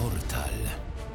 Portal. 0.00 0.54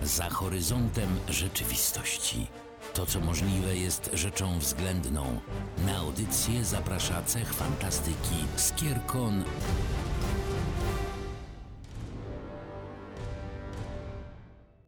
Za 0.04 0.30
horyzontem 0.30 1.10
rzeczywistości. 1.30 2.48
To, 2.94 3.06
co 3.06 3.20
możliwe, 3.20 3.78
jest 3.78 4.10
rzeczą 4.14 4.60
względną. 4.60 5.40
Na 5.86 5.98
audycję 5.98 6.66
zaprasza 6.66 7.24
cech 7.24 7.54
fantastyki 7.54 8.36
Skierkon 8.56 9.44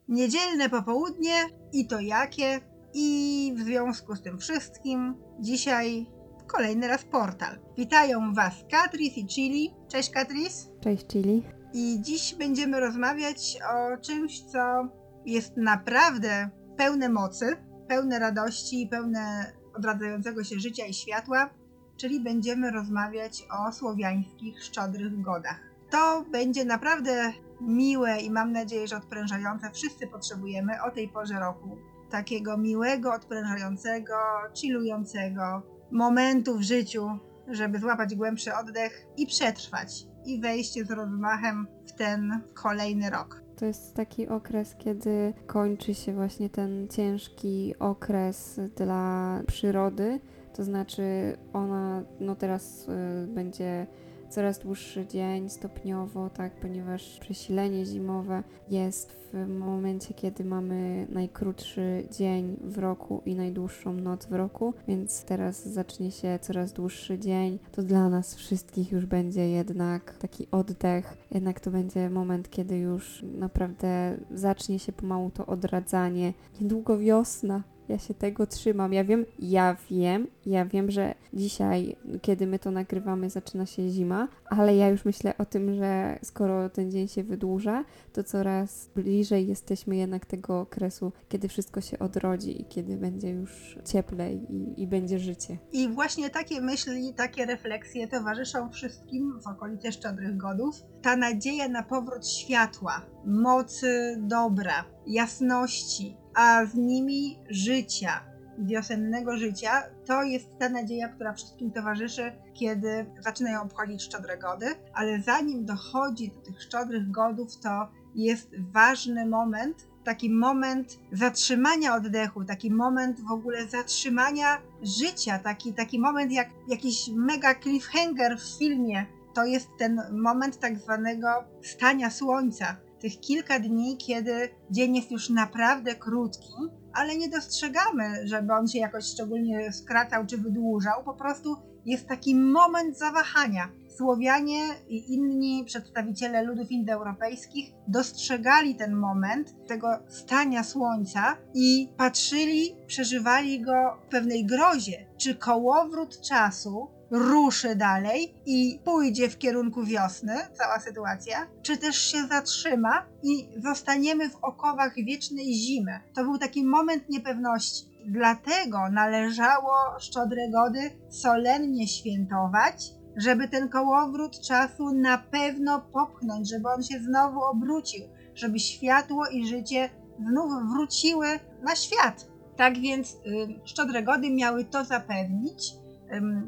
Niedzielne 0.07 0.69
popołudnie 0.69 1.45
i 1.73 1.87
to 1.87 1.99
jakie. 1.99 2.59
I 2.93 3.53
w 3.57 3.59
związku 3.59 4.15
z 4.15 4.21
tym 4.21 4.39
wszystkim 4.39 5.15
dzisiaj 5.39 6.09
kolejny 6.47 6.87
raz 6.87 7.03
portal. 7.03 7.59
Witają 7.77 8.33
Was 8.33 8.53
Katris 8.71 9.17
i 9.17 9.25
Chili. 9.25 9.73
Cześć 9.87 10.09
Katris. 10.09 10.69
Cześć 10.83 11.07
Chili. 11.07 11.56
I 11.79 12.01
dziś 12.01 12.35
będziemy 12.35 12.79
rozmawiać 12.79 13.57
o 13.73 13.97
czymś, 14.01 14.41
co 14.41 14.87
jest 15.25 15.57
naprawdę 15.57 16.49
pełne 16.77 17.09
mocy, 17.09 17.57
pełne 17.87 18.19
radości 18.19 18.87
pełne 18.91 19.53
odradzającego 19.75 20.43
się 20.43 20.59
życia 20.59 20.85
i 20.85 20.93
światła, 20.93 21.49
czyli 21.97 22.23
będziemy 22.23 22.71
rozmawiać 22.71 23.47
o 23.51 23.71
słowiańskich 23.71 24.63
szczodrych 24.63 25.21
godach. 25.21 25.59
To 25.89 26.25
będzie 26.31 26.65
naprawdę 26.65 27.33
miłe 27.61 28.19
i 28.19 28.31
mam 28.31 28.51
nadzieję, 28.51 28.87
że 28.87 28.97
odprężające. 28.97 29.71
Wszyscy 29.71 30.07
potrzebujemy 30.07 30.73
o 30.83 30.91
tej 30.91 31.09
porze 31.09 31.39
roku 31.39 31.77
takiego 32.11 32.57
miłego, 32.57 33.13
odprężającego, 33.13 34.15
chillującego 34.55 35.61
momentu 35.91 36.57
w 36.57 36.61
życiu, 36.61 37.09
żeby 37.47 37.79
złapać 37.79 38.15
głębszy 38.15 38.55
oddech 38.55 39.05
i 39.17 39.27
przetrwać 39.27 40.07
i 40.27 40.41
wejść 40.41 40.73
z 40.73 40.91
rozmachem 40.91 41.67
w 41.85 41.91
ten 41.91 42.41
kolejny 42.53 43.09
rok. 43.09 43.41
To 43.55 43.65
jest 43.65 43.93
taki 43.93 44.27
okres, 44.27 44.75
kiedy 44.77 45.33
kończy 45.47 45.93
się 45.93 46.13
właśnie 46.13 46.49
ten 46.49 46.87
ciężki 46.87 47.73
okres 47.79 48.59
dla 48.75 49.39
przyrody. 49.47 50.19
To 50.53 50.63
znaczy, 50.63 51.37
ona 51.53 52.03
no 52.19 52.35
teraz 52.35 52.87
y, 52.87 53.27
będzie 53.27 53.87
coraz 54.29 54.59
dłuższy 54.59 55.07
dzień 55.07 55.49
stopniowo, 55.49 56.29
tak, 56.29 56.55
ponieważ 56.55 57.19
przesilenie 57.19 57.85
zimowe 57.85 58.43
jest 58.69 59.11
w 59.33 59.47
momencie, 59.47 60.13
kiedy 60.13 60.43
mamy 60.45 61.07
najkrótszy 61.09 62.07
dzień 62.11 62.57
w 62.63 62.77
roku 62.77 63.21
i 63.25 63.35
najdłuższą 63.35 63.93
noc 63.93 64.25
w 64.25 64.33
roku, 64.33 64.73
więc 64.87 65.23
teraz 65.23 65.67
zacznie 65.67 66.11
się 66.11 66.39
coraz 66.41 66.73
dłuższy 66.73 67.19
dzień. 67.19 67.59
To 67.71 67.83
dla 67.83 68.09
nas 68.09 68.35
wszystkich 68.35 68.91
już 68.91 69.05
będzie 69.05 69.49
jednak 69.49 70.17
taki 70.17 70.47
oddech, 70.51 71.17
jednak 71.31 71.59
to 71.59 71.71
będzie 71.71 72.09
moment, 72.09 72.49
kiedy 72.49 72.77
już 72.77 73.25
naprawdę 73.37 74.17
zacznie 74.31 74.79
się 74.79 74.91
pomału 74.91 75.31
to 75.31 75.45
odradzanie. 75.45 76.33
Niedługo 76.61 76.97
wiosna, 76.97 77.63
ja 77.89 77.99
się 77.99 78.13
tego 78.13 78.47
trzymam. 78.47 78.93
Ja 78.93 79.03
wiem, 79.03 79.25
ja 79.39 79.75
wiem, 79.89 80.27
ja 80.45 80.65
wiem, 80.65 80.91
że 80.91 81.15
dzisiaj, 81.33 81.95
kiedy 82.21 82.47
my 82.47 82.59
to 82.59 82.71
nagrywamy, 82.71 83.29
zaczyna 83.29 83.65
się 83.65 83.89
zima, 83.89 84.27
ale 84.45 84.75
ja 84.75 84.89
już 84.89 85.05
myślę 85.05 85.37
o 85.37 85.45
tym, 85.45 85.75
że 85.75 86.19
skoro 86.23 86.69
ten 86.69 86.91
dzień 86.91 87.07
się 87.07 87.23
wydłuża, 87.23 87.83
to 88.13 88.23
coraz 88.23 88.89
bliżej 88.95 89.47
jesteśmy 89.47 89.95
jednak 89.95 90.25
tego 90.25 90.59
okresu, 90.59 91.11
kiedy 91.29 91.47
wszystko 91.47 91.81
się 91.81 91.99
odrodzi 91.99 92.61
i 92.61 92.65
kiedy 92.65 92.97
będzie 92.97 93.29
już 93.29 93.77
cieplej 93.85 94.53
i, 94.53 94.81
i 94.81 94.87
będzie 94.87 95.19
życie. 95.19 95.57
I 95.71 95.89
właśnie 95.89 96.29
takie 96.29 96.61
myśli, 96.61 97.13
takie 97.13 97.45
refleksje 97.45 98.07
towarzyszą 98.07 98.69
wszystkim 98.69 99.39
w 99.41 99.47
okolicy 99.47 99.91
Szczodrych 99.91 100.37
Godów. 100.37 100.75
Ta 101.01 101.15
nadzieja 101.15 101.67
na 101.67 101.83
powrót 101.83 102.27
światła, 102.27 103.01
mocy 103.25 104.17
dobra, 104.19 104.96
jasności, 105.07 106.17
a 106.35 106.65
z 106.65 106.75
nimi 106.75 107.39
życia, 107.49 108.23
wiosennego 108.59 109.37
życia, 109.37 109.83
to 110.05 110.23
jest 110.23 110.57
ta 110.59 110.69
nadzieja, 110.69 111.09
która 111.09 111.33
wszystkim 111.33 111.71
towarzyszy, 111.71 112.31
kiedy 112.53 113.05
zaczynają 113.19 113.61
obchodzić 113.61 114.03
szczodre 114.03 114.37
gody, 114.37 114.65
ale 114.93 115.21
zanim 115.21 115.65
dochodzi 115.65 116.31
do 116.31 116.41
tych 116.41 116.61
szczodrych 116.63 117.11
godów, 117.11 117.57
to 117.57 117.87
jest 118.15 118.49
ważny 118.73 119.25
moment, 119.25 119.87
taki 120.03 120.29
moment 120.29 120.99
zatrzymania 121.11 121.95
oddechu, 121.95 122.45
taki 122.45 122.71
moment 122.71 123.21
w 123.21 123.31
ogóle 123.31 123.67
zatrzymania 123.67 124.61
życia, 124.81 125.39
taki, 125.39 125.73
taki 125.73 125.99
moment 125.99 126.31
jak 126.31 126.49
jakiś 126.67 127.09
mega 127.15 127.55
cliffhanger 127.55 128.37
w 128.39 128.57
filmie. 128.59 129.05
To 129.33 129.45
jest 129.45 129.67
ten 129.79 130.01
moment 130.11 130.59
tak 130.59 130.79
zwanego 130.79 131.27
stania 131.63 132.09
słońca, 132.09 132.75
tych 132.99 133.19
kilka 133.19 133.59
dni, 133.59 133.97
kiedy 133.97 134.49
dzień 134.71 134.95
jest 134.95 135.11
już 135.11 135.29
naprawdę 135.29 135.95
krótki, 135.95 136.53
ale 136.93 137.17
nie 137.17 137.29
dostrzegamy, 137.29 138.27
żeby 138.27 138.53
on 138.53 138.67
się 138.67 138.79
jakoś 138.79 139.05
szczególnie 139.05 139.71
skracał 139.73 140.25
czy 140.25 140.37
wydłużał. 140.37 141.03
Po 141.03 141.13
prostu 141.13 141.55
jest 141.85 142.07
taki 142.07 142.35
moment 142.35 142.97
zawahania. 142.97 143.69
Słowianie 143.97 144.61
i 144.87 145.13
inni 145.13 145.63
przedstawiciele 145.65 146.43
ludów 146.43 146.71
indoeuropejskich 146.71 147.73
dostrzegali 147.87 148.75
ten 148.75 148.95
moment 148.95 149.67
tego 149.67 149.87
stania 150.07 150.63
słońca 150.63 151.37
i 151.53 151.89
patrzyli, 151.97 152.75
przeżywali 152.87 153.61
go 153.61 153.73
w 154.07 154.11
pewnej 154.11 154.45
grozie. 154.45 155.05
Czy 155.17 155.35
kołowrót 155.35 156.21
czasu 156.21 156.96
ruszy 157.11 157.75
dalej 157.75 158.33
i 158.45 158.79
pójdzie 158.85 159.29
w 159.29 159.37
kierunku 159.37 159.83
wiosny, 159.83 160.33
cała 160.53 160.79
sytuacja, 160.79 161.47
czy 161.61 161.77
też 161.77 162.01
się 162.01 162.27
zatrzyma 162.27 163.05
i 163.23 163.49
zostaniemy 163.63 164.29
w 164.29 164.35
okowach 164.35 164.95
wiecznej 164.95 165.53
zimy. 165.53 165.99
To 166.15 166.23
był 166.23 166.37
taki 166.37 166.63
moment 166.63 167.09
niepewności. 167.09 167.87
Dlatego 168.05 168.89
należało 168.91 169.73
Szczodre 169.99 170.49
Gody 170.49 170.91
solennie 171.09 171.87
świętować, 171.87 172.91
żeby 173.17 173.47
ten 173.47 173.69
kołowrót 173.69 174.39
czasu 174.39 174.91
na 174.93 175.17
pewno 175.17 175.81
popchnąć, 175.81 176.49
żeby 176.49 176.69
on 176.69 176.83
się 176.83 176.99
znowu 176.99 177.41
obrócił, 177.41 178.05
żeby 178.35 178.59
światło 178.59 179.27
i 179.27 179.47
życie 179.47 179.89
znów 180.29 180.51
wróciły 180.73 181.27
na 181.63 181.75
świat. 181.75 182.27
Tak 182.57 182.77
więc 182.79 183.13
y, 183.13 183.17
Szczodre 183.65 184.03
Gody 184.03 184.29
miały 184.31 184.65
to 184.65 184.85
zapewnić, 184.85 185.73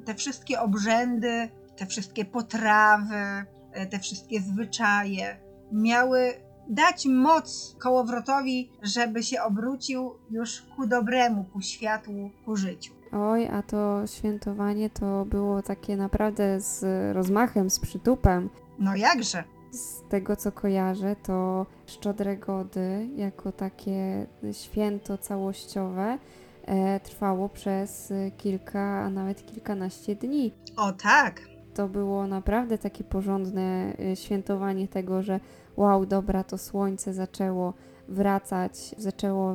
te 0.05 0.15
wszystkie 0.15 0.61
obrzędy, 0.61 1.49
te 1.77 1.85
wszystkie 1.85 2.25
potrawy, 2.25 3.15
e, 3.71 3.85
te 3.89 3.99
wszystkie 3.99 4.41
zwyczaje 4.41 5.37
miały 5.71 6.33
dać 6.69 7.05
moc 7.05 7.75
kołowrotowi, 7.79 8.71
żeby 8.81 9.23
się 9.23 9.41
obrócił 9.41 10.13
już 10.31 10.61
ku 10.75 10.87
dobremu, 10.87 11.43
ku 11.43 11.61
światłu, 11.61 12.31
ku 12.45 12.55
życiu. 12.55 12.93
Oj, 13.11 13.47
a 13.47 13.63
to 13.63 14.07
świętowanie 14.07 14.89
to 14.89 15.25
było 15.25 15.61
takie 15.61 15.97
naprawdę 15.97 16.61
z 16.61 16.83
rozmachem, 17.15 17.69
z 17.69 17.79
przytupem. 17.79 18.49
No 18.79 18.95
jakże? 18.95 19.43
Z 19.71 20.09
tego 20.09 20.35
co 20.35 20.51
kojarzę, 20.51 21.15
to 21.23 21.65
Szczodre 21.85 22.37
Gody 22.37 23.09
jako 23.15 23.51
takie 23.51 24.27
święto 24.51 25.17
całościowe 25.17 26.17
trwało 27.03 27.49
przez 27.49 28.13
kilka, 28.37 28.81
a 28.81 29.09
nawet 29.09 29.45
kilkanaście 29.45 30.15
dni. 30.15 30.51
O 30.77 30.91
tak! 30.91 31.41
To 31.73 31.87
było 31.87 32.27
naprawdę 32.27 32.77
takie 32.77 33.03
porządne 33.03 33.93
e, 33.99 34.15
świętowanie 34.15 34.87
tego, 34.87 35.21
że 35.21 35.39
wow, 35.77 36.05
dobra, 36.05 36.43
to 36.43 36.57
słońce 36.57 37.13
zaczęło 37.13 37.73
wracać, 38.09 38.95
zaczęło 38.97 39.53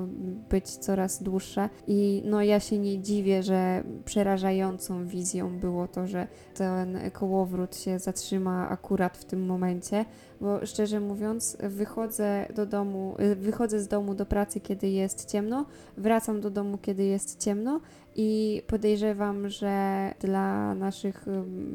być 0.51 0.71
coraz 0.71 1.23
dłuższe. 1.23 1.69
I 1.87 2.23
no 2.25 2.43
ja 2.43 2.61
się 2.61 2.79
nie 2.79 2.99
dziwię, 2.99 3.43
że 3.43 3.85
przerażającą 4.05 5.07
wizją 5.07 5.59
było 5.59 5.89
to, 5.89 6.07
że 6.07 6.29
ten 6.55 6.99
kołowrót 7.13 7.77
się 7.77 7.99
zatrzyma 7.99 8.69
akurat 8.69 9.19
w 9.19 9.25
tym 9.25 9.47
momencie, 9.47 10.05
bo 10.41 10.67
szczerze 10.67 11.01
mówiąc 11.01 11.57
wychodzę 11.61 12.47
do 12.55 12.67
domu, 12.67 13.17
wychodzę 13.37 13.81
z 13.81 13.89
domu 13.89 14.15
do 14.15 14.27
pracy, 14.27 14.61
kiedy 14.61 14.89
jest 14.89 15.31
ciemno, 15.31 15.67
wracam 15.97 16.41
do 16.41 16.51
domu, 16.51 16.79
kiedy 16.79 17.05
jest 17.05 17.41
ciemno 17.45 17.81
i 18.17 18.63
podejrzewam, 18.67 19.49
że 19.49 20.15
dla 20.21 20.75
naszych 20.75 21.27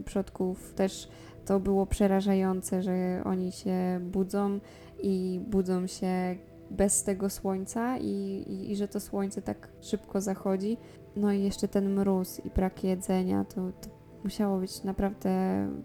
przodków 0.05 0.73
też 0.73 1.09
to 1.45 1.59
było 1.59 1.85
przerażające, 1.85 2.83
że 2.83 3.21
oni 3.25 3.51
się 3.51 3.99
budzą 4.01 4.59
i 5.03 5.39
budzą 5.47 5.87
się 5.87 6.35
bez 6.71 7.03
tego 7.03 7.29
słońca 7.29 7.97
i, 7.97 8.05
i, 8.47 8.71
i, 8.71 8.75
że 8.75 8.87
to 8.87 8.99
słońce 8.99 9.41
tak 9.41 9.69
szybko 9.81 10.21
zachodzi. 10.21 10.77
No 11.15 11.31
i 11.31 11.43
jeszcze 11.43 11.67
ten 11.67 11.93
mróz 11.93 12.45
i 12.45 12.49
brak 12.49 12.83
jedzenia, 12.83 13.45
to, 13.45 13.55
to 13.81 13.89
musiało 14.23 14.59
być 14.59 14.83
naprawdę 14.83 15.29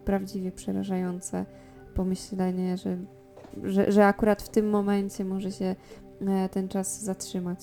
prawdziwie 0.05 0.53
przerażające 0.53 1.47
pomyślenie, 1.95 2.77
że, 2.77 2.99
że, 3.63 3.93
że 3.93 4.07
akurat 4.07 4.43
w 4.43 4.49
tym 4.49 4.71
momencie 4.71 5.25
może 5.25 5.53
się 5.53 5.77
e, 6.21 6.49
ten 6.49 6.69
czas 6.69 7.03
zatrzymać. 7.03 7.59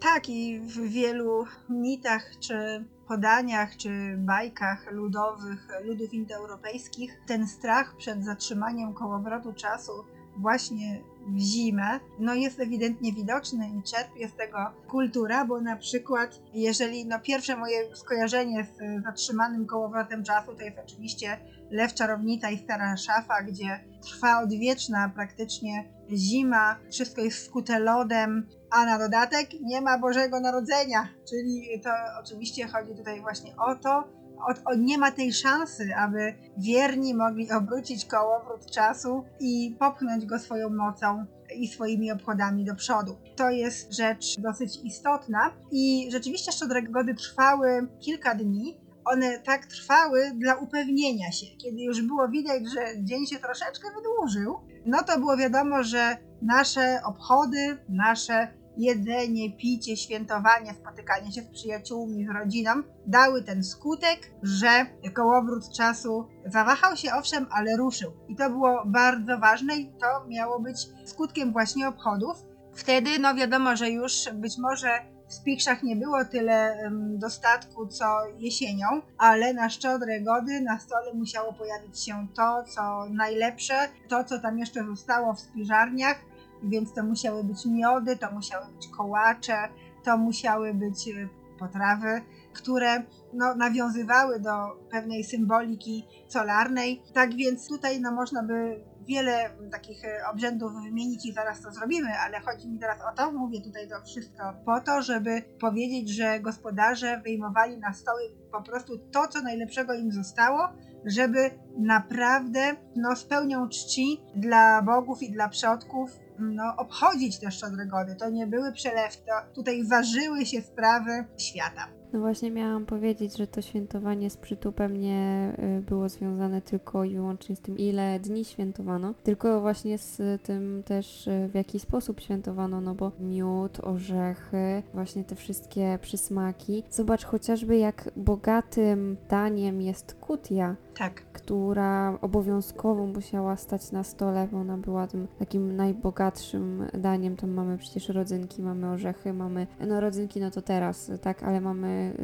Tak, 0.00 0.28
i 0.28 0.60
w 0.60 0.80
wielu 0.80 1.44
mitach 1.68 2.30
czy 2.40 2.84
podaniach 3.08 3.76
czy 3.76 4.16
bajkach 4.18 4.92
ludowych 4.92 5.68
ludów 5.84 6.14
indoeuropejskich 6.14 7.20
ten 7.26 7.48
strach 7.48 7.96
przed 7.96 8.24
zatrzymaniem 8.24 8.94
kołowrotu 8.94 9.52
czasu 9.52 9.92
właśnie 10.36 11.02
w 11.26 11.38
zimę, 11.38 12.00
no 12.18 12.34
jest 12.34 12.60
ewidentnie 12.60 13.12
widoczny 13.12 13.68
i 13.68 13.82
czerpie 13.82 14.28
z 14.28 14.36
tego 14.36 14.58
kultura, 14.88 15.44
bo 15.44 15.60
na 15.60 15.76
przykład 15.76 16.40
jeżeli, 16.54 17.06
no 17.06 17.20
pierwsze 17.20 17.56
moje 17.56 17.96
skojarzenie 17.96 18.64
z 18.64 19.04
zatrzymanym 19.04 19.66
kołowrotem 19.66 20.24
czasu 20.24 20.54
to 20.54 20.62
jest 20.62 20.78
oczywiście 20.78 21.38
Lew 21.70 21.94
Czarownica 21.94 22.50
i 22.50 22.58
Stara 22.58 22.96
Szafa, 22.96 23.42
gdzie 23.42 23.80
trwa 24.02 24.40
odwieczna 24.42 25.10
praktycznie 25.14 25.84
zima, 26.12 26.76
wszystko 26.90 27.20
jest 27.20 27.46
skute 27.46 27.78
lodem, 27.78 28.46
a 28.70 28.84
na 28.84 28.98
dodatek 28.98 29.48
nie 29.60 29.80
ma 29.80 29.98
Bożego 29.98 30.40
Narodzenia, 30.40 31.08
czyli 31.30 31.80
to 31.84 31.90
oczywiście 32.20 32.66
chodzi 32.68 32.94
tutaj 32.94 33.20
właśnie 33.20 33.56
o 33.56 33.74
to, 33.74 34.19
o, 34.48 34.70
o, 34.70 34.74
nie 34.74 34.98
ma 34.98 35.10
tej 35.10 35.32
szansy, 35.32 35.94
aby 35.96 36.34
wierni 36.58 37.14
mogli 37.14 37.52
obrócić 37.52 38.04
kołowrót 38.04 38.70
czasu 38.70 39.24
i 39.40 39.76
popchnąć 39.78 40.26
go 40.26 40.38
swoją 40.38 40.70
mocą 40.70 41.26
i 41.56 41.68
swoimi 41.68 42.12
obchodami 42.12 42.64
do 42.64 42.74
przodu. 42.74 43.16
To 43.36 43.50
jest 43.50 43.94
rzecz 43.94 44.40
dosyć 44.40 44.80
istotna 44.84 45.52
i 45.72 46.08
rzeczywiście 46.12 46.52
szczodre 46.52 46.82
gody 46.82 47.14
trwały 47.14 47.88
kilka 48.00 48.34
dni. 48.34 48.80
One 49.04 49.38
tak 49.38 49.66
trwały 49.66 50.30
dla 50.34 50.54
upewnienia 50.54 51.32
się. 51.32 51.46
Kiedy 51.46 51.82
już 51.82 52.02
było 52.02 52.28
widać, 52.28 52.62
że 52.74 53.04
dzień 53.04 53.26
się 53.26 53.38
troszeczkę 53.38 53.88
wydłużył, 53.96 54.56
no 54.86 55.02
to 55.02 55.18
było 55.18 55.36
wiadomo, 55.36 55.82
że 55.82 56.16
nasze 56.42 57.00
obchody, 57.04 57.78
nasze 57.88 58.59
jedzenie, 58.76 59.52
picie, 59.52 59.96
świętowanie, 59.96 60.74
spotykanie 60.74 61.32
się 61.32 61.42
z 61.42 61.48
przyjaciółmi, 61.48 62.26
z 62.26 62.28
rodziną 62.28 62.70
dały 63.06 63.42
ten 63.42 63.64
skutek, 63.64 64.30
że 64.42 64.86
kołowrót 65.14 65.72
czasu 65.76 66.26
zawahał 66.46 66.96
się 66.96 67.14
owszem, 67.14 67.46
ale 67.50 67.76
ruszył. 67.76 68.12
I 68.28 68.36
to 68.36 68.50
było 68.50 68.82
bardzo 68.86 69.38
ważne 69.38 69.76
i 69.76 69.86
to 69.86 70.26
miało 70.28 70.60
być 70.60 70.88
skutkiem 71.04 71.52
właśnie 71.52 71.88
obchodów. 71.88 72.36
Wtedy, 72.74 73.18
no 73.18 73.34
wiadomo, 73.34 73.76
że 73.76 73.90
już 73.90 74.28
być 74.34 74.58
może 74.58 74.88
w 75.30 75.34
Spichrzach 75.34 75.82
nie 75.82 75.96
było 75.96 76.24
tyle 76.24 76.90
dostatku 76.92 77.86
co 77.86 78.04
jesienią, 78.38 78.86
ale 79.18 79.54
na 79.54 79.70
szczodre 79.70 80.20
gody 80.20 80.60
na 80.60 80.78
stole 80.78 81.14
musiało 81.14 81.52
pojawić 81.52 82.04
się 82.04 82.26
to, 82.36 82.64
co 82.64 83.06
najlepsze, 83.10 83.74
to, 84.08 84.24
co 84.24 84.38
tam 84.38 84.58
jeszcze 84.58 84.84
zostało 84.84 85.34
w 85.34 85.40
spiżarniach, 85.40 86.16
więc 86.62 86.92
to 86.92 87.02
musiały 87.02 87.44
być 87.44 87.66
miody, 87.66 88.16
to 88.16 88.32
musiały 88.32 88.72
być 88.72 88.88
kołacze, 88.88 89.68
to 90.04 90.16
musiały 90.16 90.74
być 90.74 91.08
e, 91.08 91.28
potrawy, 91.58 92.22
które 92.52 93.02
no, 93.32 93.54
nawiązywały 93.54 94.40
do 94.40 94.50
pewnej 94.90 95.24
symboliki 95.24 96.06
solarnej. 96.28 97.02
Tak 97.14 97.34
więc 97.34 97.68
tutaj 97.68 98.00
no, 98.00 98.12
można 98.12 98.42
by 98.42 98.84
wiele 99.06 99.50
takich 99.72 100.04
e, 100.04 100.28
obrzędów 100.32 100.72
wymienić 100.84 101.26
i 101.26 101.32
zaraz 101.32 101.60
to 101.60 101.72
zrobimy, 101.72 102.08
ale 102.26 102.40
chodzi 102.40 102.68
mi 102.68 102.78
teraz 102.78 102.98
o 103.12 103.16
to, 103.16 103.32
mówię 103.32 103.60
tutaj 103.60 103.88
to 103.88 104.04
wszystko 104.04 104.54
po 104.66 104.80
to, 104.80 105.02
żeby 105.02 105.42
powiedzieć, 105.60 106.08
że 106.08 106.40
gospodarze 106.40 107.20
wyjmowali 107.24 107.78
na 107.78 107.92
stoły 107.92 108.22
po 108.52 108.62
prostu 108.62 108.98
to, 108.98 109.28
co 109.28 109.42
najlepszego 109.42 109.94
im 109.94 110.12
zostało, 110.12 110.68
żeby 111.04 111.50
naprawdę 111.78 112.76
no, 112.96 113.16
z 113.16 113.24
pełnią 113.24 113.68
czci 113.68 114.20
dla 114.36 114.82
bogów 114.82 115.22
i 115.22 115.32
dla 115.32 115.48
przodków 115.48 116.10
no, 116.40 116.76
obchodzić 116.76 117.38
te 117.38 117.50
szczodre 117.50 117.86
gody. 117.86 118.16
To 118.16 118.30
nie 118.30 118.46
były 118.46 118.72
przelewki, 118.72 119.22
to 119.26 119.54
tutaj 119.54 119.84
ważyły 119.88 120.46
się 120.46 120.62
sprawy 120.62 121.24
świata. 121.38 122.00
No 122.12 122.20
właśnie 122.20 122.50
miałam 122.50 122.86
powiedzieć, 122.86 123.36
że 123.36 123.46
to 123.46 123.62
świętowanie 123.62 124.30
z 124.30 124.36
przytupem 124.36 124.96
nie 124.96 125.52
y, 125.78 125.82
było 125.82 126.08
związane 126.08 126.62
tylko 126.62 127.04
i 127.04 127.14
wyłącznie 127.14 127.56
z 127.56 127.60
tym, 127.60 127.78
ile 127.78 128.20
dni 128.20 128.44
świętowano, 128.44 129.14
tylko 129.22 129.60
właśnie 129.60 129.98
z 129.98 130.42
tym 130.42 130.82
też, 130.86 131.26
y, 131.26 131.48
w 131.52 131.54
jaki 131.54 131.80
sposób 131.80 132.20
świętowano, 132.20 132.80
no 132.80 132.94
bo 132.94 133.12
miód, 133.20 133.80
orzechy, 133.82 134.82
właśnie 134.94 135.24
te 135.24 135.36
wszystkie 135.36 135.98
przysmaki. 136.02 136.82
Zobacz 136.90 137.24
chociażby, 137.24 137.76
jak 137.76 138.10
bogatym 138.16 139.16
daniem 139.28 139.82
jest 139.82 140.14
kutia, 140.14 140.76
Tak. 141.00 141.32
która 141.32 142.18
obowiązkowo 142.20 143.06
musiała 143.06 143.56
stać 143.56 143.92
na 143.92 144.04
stole, 144.04 144.48
bo 144.52 144.58
ona 144.58 144.76
była 144.76 145.06
tym 145.06 145.28
takim 145.38 145.76
najbogatszym 145.76 146.86
daniem. 146.94 147.36
Tam 147.36 147.50
mamy 147.50 147.78
przecież 147.78 148.08
rodzynki, 148.08 148.62
mamy 148.62 148.90
orzechy, 148.90 149.32
mamy, 149.32 149.66
no 149.86 150.00
rodzynki 150.00 150.40
no 150.40 150.50
to 150.50 150.62
teraz, 150.62 151.10
tak, 151.22 151.42
ale 151.42 151.60
mamy 151.60 152.16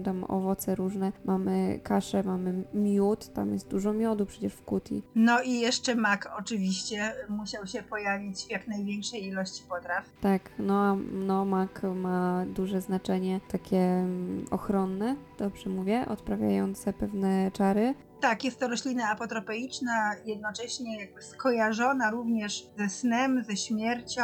y, 0.00 0.02
tam 0.04 0.24
owoce 0.28 0.74
różne, 0.74 1.12
mamy 1.24 1.80
kaszę, 1.82 2.22
mamy 2.22 2.64
miód, 2.74 3.32
tam 3.32 3.52
jest 3.52 3.68
dużo 3.68 3.92
miodu 3.92 4.26
przecież 4.26 4.52
w 4.52 4.62
kuti. 4.62 5.02
No 5.14 5.42
i 5.42 5.60
jeszcze 5.60 5.94
mak 5.94 6.32
oczywiście 6.38 7.12
musiał 7.28 7.66
się 7.66 7.82
pojawić 7.82 8.46
w 8.46 8.50
jak 8.50 8.68
największej 8.68 9.26
ilości 9.26 9.62
potraw. 9.68 10.04
Tak, 10.20 10.50
no, 10.58 10.74
a- 10.74 10.96
no 11.12 11.44
mak 11.44 11.82
ma 11.94 12.44
duże 12.46 12.80
znaczenie 12.80 13.40
takie 13.50 13.78
mm, 13.78 14.44
ochronne, 14.50 15.16
dobrze 15.38 15.70
mówię, 15.70 16.04
odprawiające 16.08 16.92
pewne 16.92 17.50
czary. 17.50 17.94
Tak, 18.20 18.44
jest 18.44 18.60
to 18.60 18.68
roślina 18.68 19.10
apotropeiczna, 19.10 20.12
jednocześnie 20.24 21.00
jakby 21.00 21.22
skojarzona 21.22 22.10
również 22.10 22.66
ze 22.78 22.88
snem, 22.88 23.44
ze 23.44 23.56
śmiercią, 23.56 24.22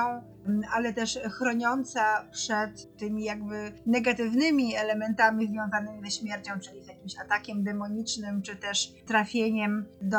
ale 0.75 0.93
też 0.93 1.19
chroniąca 1.31 2.25
przed 2.31 2.97
tymi 2.97 3.25
jakby 3.25 3.73
negatywnymi 3.87 4.76
elementami 4.76 5.47
związanymi 5.47 6.11
ze 6.11 6.11
śmiercią, 6.11 6.53
czyli 6.61 6.85
z 6.85 6.87
jakimś 6.87 7.19
atakiem 7.19 7.65
demonicznym, 7.65 8.43
czy 8.43 8.56
też 8.56 8.93
trafieniem 9.06 9.87
do 10.03 10.19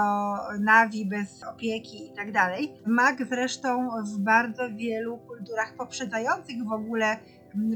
nawi 0.59 1.05
bez 1.05 1.43
opieki 1.43 2.07
i 2.11 2.15
tak 2.15 2.31
dalej. 2.31 2.73
Mak 2.85 3.27
zresztą 3.29 3.89
w 4.05 4.19
bardzo 4.19 4.63
wielu 4.75 5.17
kulturach 5.17 5.75
poprzedzających 5.77 6.57
w 6.69 6.71
ogóle 6.71 7.17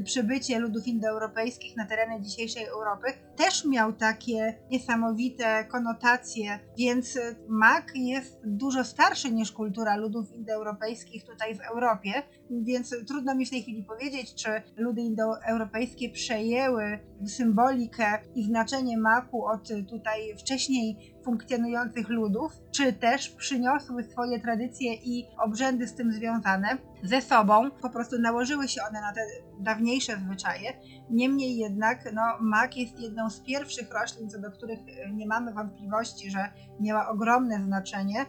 przybycie 0.04 0.58
ludów 0.58 0.86
indoeuropejskich 0.86 1.76
na 1.76 1.86
tereny 1.86 2.20
dzisiejszej 2.20 2.64
Europy 2.64 3.06
też 3.36 3.64
miał 3.64 3.92
takie 3.92 4.54
niesamowite 4.70 5.64
konotacje, 5.64 6.58
więc 6.78 7.16
y, 7.16 7.36
mak 7.48 7.92
jest 7.94 8.40
dużo 8.44 8.84
starszy 8.84 9.32
niż 9.32 9.52
kultura 9.52 9.96
ludów 9.96 10.32
indoeuropejskich 10.32 11.24
tutaj 11.24 11.54
w 11.54 11.60
Europie, 11.60 12.12
więc 12.50 12.94
trudno 13.06 13.34
mi 13.34 13.46
w 13.46 13.50
tej 13.50 13.62
chwili 13.62 13.84
powiedzieć, 13.84 14.34
czy 14.34 14.48
ludy 14.76 15.00
indoeuropejskie 15.00 16.10
przejęły 16.10 16.98
symbolikę 17.26 18.18
i 18.34 18.44
znaczenie 18.44 18.98
maku 18.98 19.46
od 19.46 19.68
tutaj 19.88 20.36
wcześniej 20.38 21.17
funkcjonujących 21.28 22.08
ludów, 22.08 22.52
czy 22.70 22.92
też 22.92 23.28
przyniosły 23.28 24.04
swoje 24.04 24.40
tradycje 24.40 24.94
i 24.94 25.26
obrzędy 25.38 25.86
z 25.86 25.94
tym 25.94 26.12
związane 26.12 26.78
ze 27.02 27.22
sobą, 27.22 27.70
po 27.70 27.90
prostu 27.90 28.18
nałożyły 28.18 28.68
się 28.68 28.80
one 28.90 29.00
na 29.00 29.12
te 29.12 29.20
dawniejsze 29.60 30.16
zwyczaje. 30.16 30.72
Niemniej 31.10 31.56
jednak 31.56 32.12
no, 32.12 32.22
mak 32.40 32.76
jest 32.76 33.00
jedną 33.00 33.30
z 33.30 33.40
pierwszych 33.40 33.92
roślin, 33.92 34.30
co 34.30 34.38
do 34.38 34.50
których 34.50 34.78
y, 34.78 35.12
nie 35.12 35.26
mamy 35.26 35.52
wątpliwości, 35.52 36.30
że 36.30 36.50
miała 36.80 37.08
ogromne 37.08 37.64
znaczenie 37.64 38.26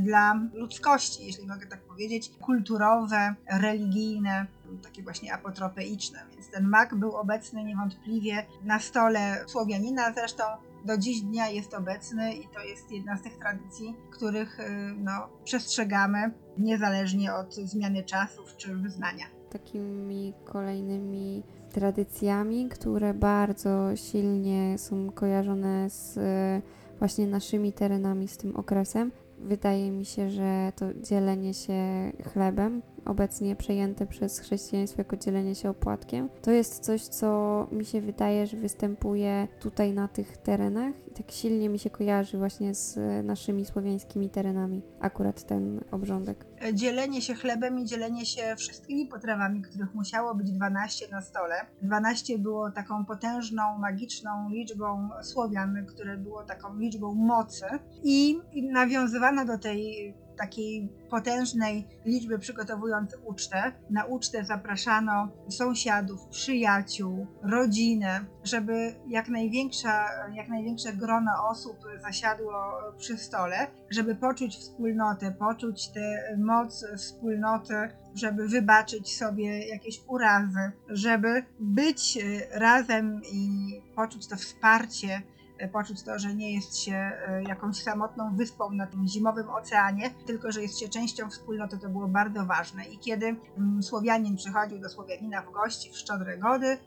dla 0.00 0.40
ludzkości, 0.54 1.26
jeśli 1.26 1.46
mogę 1.46 1.66
tak 1.66 1.80
powiedzieć, 1.80 2.30
kulturowe, 2.40 3.34
religijne, 3.52 4.46
takie 4.82 5.02
właśnie 5.02 5.34
apotropeiczne. 5.34 6.18
Więc 6.34 6.50
ten 6.50 6.68
mak 6.68 6.94
był 6.94 7.16
obecny 7.16 7.64
niewątpliwie 7.64 8.46
na 8.64 8.80
stole 8.80 9.44
Słowianina, 9.46 10.12
zresztą 10.12 10.44
do 10.84 10.98
dziś 10.98 11.20
dnia 11.20 11.48
jest 11.48 11.74
obecny 11.74 12.34
i 12.34 12.48
to 12.54 12.60
jest 12.60 12.92
jedna 12.92 13.16
z 13.16 13.22
tych 13.22 13.38
tradycji, 13.38 13.96
których 14.10 14.60
y, 14.60 14.64
no, 14.98 15.28
przestrzegamy 15.44 16.30
niezależnie 16.58 17.34
od 17.34 17.54
zmiany 17.54 18.02
czasów 18.02 18.56
czy 18.56 18.76
wyznania. 18.76 19.24
takimi 19.50 20.34
kolejnymi 20.44 21.42
tradycjami, 21.72 22.68
które 22.68 23.14
bardzo 23.14 23.96
silnie 23.96 24.78
są 24.78 25.10
kojarzone 25.10 25.90
z 25.90 26.18
e, 26.18 26.62
właśnie 26.98 27.26
naszymi 27.26 27.72
terenami, 27.72 28.28
z 28.28 28.36
tym 28.36 28.56
okresem. 28.56 29.12
Wydaje 29.38 29.90
mi 29.90 30.04
się, 30.04 30.30
że 30.30 30.72
to 30.76 30.94
dzielenie 30.94 31.54
się 31.54 32.12
chlebem, 32.32 32.82
obecnie 33.04 33.56
przejęte 33.56 34.06
przez 34.06 34.38
chrześcijaństwo 34.38 35.00
jako 35.00 35.16
dzielenie 35.16 35.54
się 35.54 35.70
opłatkiem, 35.70 36.28
to 36.42 36.50
jest 36.50 36.84
coś, 36.84 37.02
co 37.02 37.66
mi 37.72 37.84
się 37.84 38.00
wydaje, 38.00 38.46
że 38.46 38.56
występuje 38.56 39.48
tutaj 39.60 39.92
na 39.92 40.08
tych 40.08 40.36
terenach 40.36 40.94
i 41.08 41.10
tak 41.10 41.30
silnie 41.30 41.68
mi 41.68 41.78
się 41.78 41.90
kojarzy 41.90 42.38
właśnie 42.38 42.74
z 42.74 42.98
e, 42.98 43.22
naszymi 43.22 43.64
słowiańskimi 43.64 44.30
terenami, 44.30 44.82
akurat 45.00 45.46
ten 45.46 45.80
obrządek. 45.90 46.46
dzielenie 46.74 47.22
się 47.22 47.34
chlebem 47.34 47.78
i 47.78 47.84
dzielenie 47.84 48.26
się 48.26 48.42
wszystkimi 48.56 49.06
potrawami, 49.06 49.62
których 49.62 49.94
musiało 49.94 50.34
być 50.34 50.52
12 50.52 51.08
na 51.10 51.20
stole. 51.20 51.54
12 51.82 52.38
było 52.38 52.70
taką 52.70 53.04
potężną, 53.04 53.78
magiczną 53.78 54.48
liczbą 54.50 55.08
Słowian, 55.22 55.86
które 55.86 56.18
było 56.18 56.42
taką 56.42 56.78
liczbą 56.78 57.14
mocy 57.14 57.66
i 58.04 58.40
nawiązywano 58.72 59.44
do 59.44 59.58
tej 59.58 60.14
takiej 60.36 60.88
potężnej 61.10 61.88
liczby 62.04 62.38
przygotowując 62.38 63.16
ucztę. 63.24 63.72
Na 63.90 64.04
ucztę 64.04 64.44
zapraszano 64.44 65.28
sąsiadów, 65.48 66.26
przyjaciół, 66.28 67.26
rodzinę, 67.42 68.24
żeby 68.44 68.94
jak, 69.08 69.28
największa, 69.28 70.06
jak 70.34 70.48
największe 70.48 70.92
grono 70.92 71.30
osób 71.50 71.76
zasiadło 72.02 72.52
przy 72.98 73.18
stole, 73.18 73.66
żeby 73.90 74.14
poczuć 74.14 74.56
wspólnotę, 74.56 75.34
poczuć 75.38 75.88
tę 75.88 76.36
moc 76.38 76.84
wspólnoty, 76.96 77.74
żeby 78.14 78.48
wybaczyć 78.48 79.16
sobie 79.16 79.68
jakieś 79.68 80.00
urazy, 80.08 80.72
żeby 80.88 81.44
być 81.60 82.18
razem 82.52 83.20
i 83.32 83.72
poczuć 83.96 84.28
to 84.28 84.36
wsparcie 84.36 85.22
poczuć 85.68 86.02
to, 86.02 86.18
że 86.18 86.34
nie 86.34 86.54
jest 86.54 86.78
się 86.78 86.94
e, 86.94 87.42
jakąś 87.42 87.82
samotną 87.82 88.36
wyspą 88.36 88.70
na 88.70 88.86
tym 88.86 89.06
zimowym 89.06 89.50
oceanie, 89.50 90.10
tylko 90.26 90.52
że 90.52 90.62
jest 90.62 90.80
się 90.80 90.88
częścią 90.88 91.30
wspólnoty, 91.30 91.78
to 91.78 91.88
było 91.88 92.08
bardzo 92.08 92.46
ważne. 92.46 92.84
I 92.84 92.98
kiedy 92.98 93.36
mm, 93.58 93.82
Słowianin 93.82 94.36
przychodził 94.36 94.78
do 94.78 94.88
Słowianina 94.88 95.42
w 95.42 95.52
gości 95.52 95.90
w 95.90 95.96
Szczodre 95.96 96.38
Gody, 96.38 96.78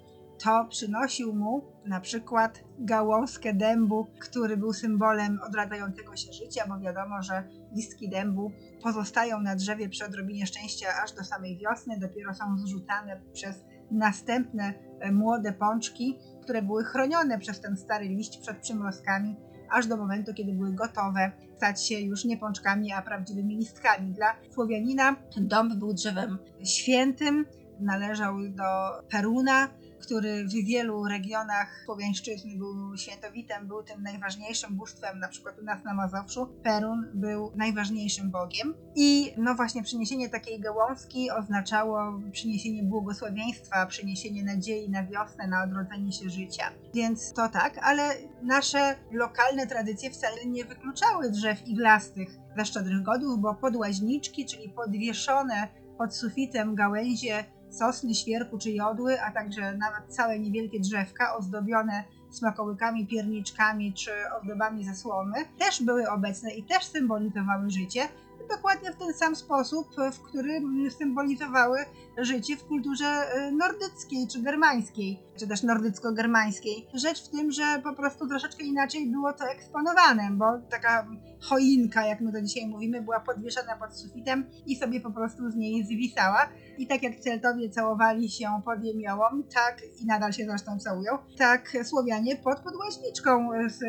to 0.44 0.66
przynosił 0.70 1.36
mu 1.36 1.64
na 1.86 2.00
przykład 2.00 2.64
gałązkę 2.80 3.54
dębu, 3.54 4.08
który 4.20 4.58
był 4.58 4.74
symbolem 4.74 5.40
odradzającego 5.48 6.16
się 6.16 6.34
życia, 6.34 6.64
bo 6.68 6.80
wiadomo, 6.80 7.22
że 7.22 7.44
listki 7.76 8.10
dębu 8.10 8.52
pozostają 8.84 9.42
na 9.42 9.56
drzewie 9.56 9.90
przy 9.90 10.06
odrobinie 10.06 10.46
szczęścia 10.46 10.88
aż 11.04 11.12
do 11.12 11.24
samej 11.24 11.58
wiosny, 11.58 12.00
dopiero 12.00 12.34
są 12.34 12.58
zrzucane 12.58 13.22
przez 13.34 13.66
następne 13.92 14.74
e, 15.00 15.12
młode 15.12 15.54
pączki, 15.54 16.20
które 16.46 16.62
były 16.62 16.84
chronione 16.84 17.40
przez 17.40 17.62
ten 17.62 17.78
stary 17.78 18.06
liść 18.06 18.38
przed 18.38 18.58
przymrozkami, 18.58 19.36
aż 19.72 19.88
do 19.88 19.98
momentu, 19.98 20.34
kiedy 20.34 20.54
były 20.54 20.74
gotowe 20.74 21.32
stać 21.58 21.88
się 21.88 22.00
już 22.00 22.26
nie 22.26 22.38
pączkami, 22.38 22.94
a 22.94 23.02
prawdziwymi 23.02 23.58
listkami. 23.58 24.14
Dla 24.14 24.36
Słowianina 24.54 25.16
dąb 25.38 25.74
był 25.74 25.94
drzewem 25.94 26.38
świętym, 26.64 27.46
należał 27.80 28.36
do 28.50 28.64
Peruna, 29.12 29.68
który 30.06 30.46
w 30.46 30.52
wielu 30.52 31.06
regionach 31.08 31.84
Słowiańszczyzny 31.86 32.58
był 32.58 32.98
świętowitem, 32.98 33.68
był 33.68 33.84
tym 33.84 34.04
najważniejszym 34.04 34.76
bóstwem, 34.76 35.20
na 35.20 35.28
przykład 35.28 35.60
u 35.60 35.64
nas 35.64 35.84
na 35.84 35.94
Mazowszu, 35.94 36.48
Perun 36.64 37.06
był 37.14 37.52
najważniejszym 37.56 38.32
bogiem. 38.32 38.74
I 38.96 39.34
no 39.38 39.56
właśnie 39.56 39.84
przyniesienie 39.84 40.30
takiej 40.30 40.60
gałązki 40.60 41.32
oznaczało 41.32 42.20
przyniesienie 42.32 42.84
błogosławieństwa, 42.84 43.86
przyniesienie 43.86 44.44
nadziei 44.44 44.90
na 44.90 45.04
wiosnę, 45.04 45.48
na 45.48 45.64
odrodzenie 45.64 46.12
się 46.12 46.30
życia. 46.30 46.64
Więc 46.94 47.34
to 47.34 47.50
tak, 47.50 47.78
ale 47.82 48.10
nasze 48.44 48.96
lokalne 49.12 49.68
tradycje 49.68 50.12
wcale 50.12 50.46
nie 50.46 50.66
wykluczały 50.66 51.32
drzew 51.32 51.68
iglastych 51.68 52.30
ze 52.58 52.66
szczodrych 52.66 53.04
godów, 53.04 53.40
bo 53.40 53.56
podłaźniczki, 53.56 54.46
czyli 54.46 54.70
podwieszone 54.70 55.68
pod 55.98 56.16
sufitem 56.16 56.76
gałęzie 56.76 57.44
sosny, 57.78 58.16
świerku 58.16 58.58
czy 58.58 58.72
jodły, 58.72 59.22
a 59.22 59.32
także 59.32 59.78
nawet 59.78 60.16
całe 60.16 60.40
niewielkie 60.40 60.80
drzewka 60.80 61.36
ozdobione 61.38 62.04
smakołykami, 62.30 63.08
pierniczkami 63.08 63.94
czy 63.94 64.12
ozdobami 64.42 64.86
ze 64.86 64.96
słomy 64.96 65.36
też 65.60 65.84
były 65.84 66.10
obecne 66.10 66.52
i 66.52 66.64
też 66.64 66.86
symbolizowały 66.86 67.70
życie, 67.70 68.02
dokładnie 68.50 68.92
w 68.92 68.96
ten 68.96 69.14
sam 69.14 69.36
sposób, 69.36 69.88
w 70.14 70.20
którym 70.20 70.92
symbolizowały 70.92 71.80
życie 72.18 72.58
w 72.58 72.64
kulturze 72.64 73.24
y, 73.38 73.52
nordyckiej 73.52 74.28
czy 74.28 74.42
germańskiej, 74.42 75.20
czy 75.40 75.48
też 75.48 75.64
nordycko-germańskiej. 75.64 76.88
Rzecz 76.94 77.26
w 77.26 77.30
tym, 77.30 77.52
że 77.52 77.82
po 77.84 77.94
prostu 77.94 78.28
troszeczkę 78.28 78.64
inaczej 78.64 79.08
było 79.08 79.34
to 79.34 79.46
eksponowane, 79.46 80.30
bo 80.32 80.46
taka 80.70 81.08
choinka, 81.50 82.06
jak 82.06 82.22
my 82.22 82.32
to 82.32 82.42
dzisiaj 82.42 82.68
mówimy, 82.68 83.02
była 83.02 83.20
podwieszana 83.20 83.76
pod 83.76 83.98
sufitem 83.98 84.50
i 84.66 84.76
sobie 84.76 85.02
po 85.02 85.12
prostu 85.12 85.52
z 85.52 85.56
niej 85.56 85.86
zwisała. 85.86 86.50
I 86.78 86.88
tak 86.88 87.04
jak 87.04 87.20
Celtowie 87.20 87.70
całowali 87.70 88.30
się 88.30 88.62
pod 88.66 88.84
jemiołą, 88.84 89.44
tak 89.54 89.82
i 90.02 90.06
nadal 90.06 90.34
się 90.34 90.46
zresztą 90.46 90.80
całują, 90.80 91.12
tak 91.38 91.78
Słowianie 91.84 92.36
pod 92.36 92.60
podłaźniczką 92.60 93.50
z, 93.68 93.80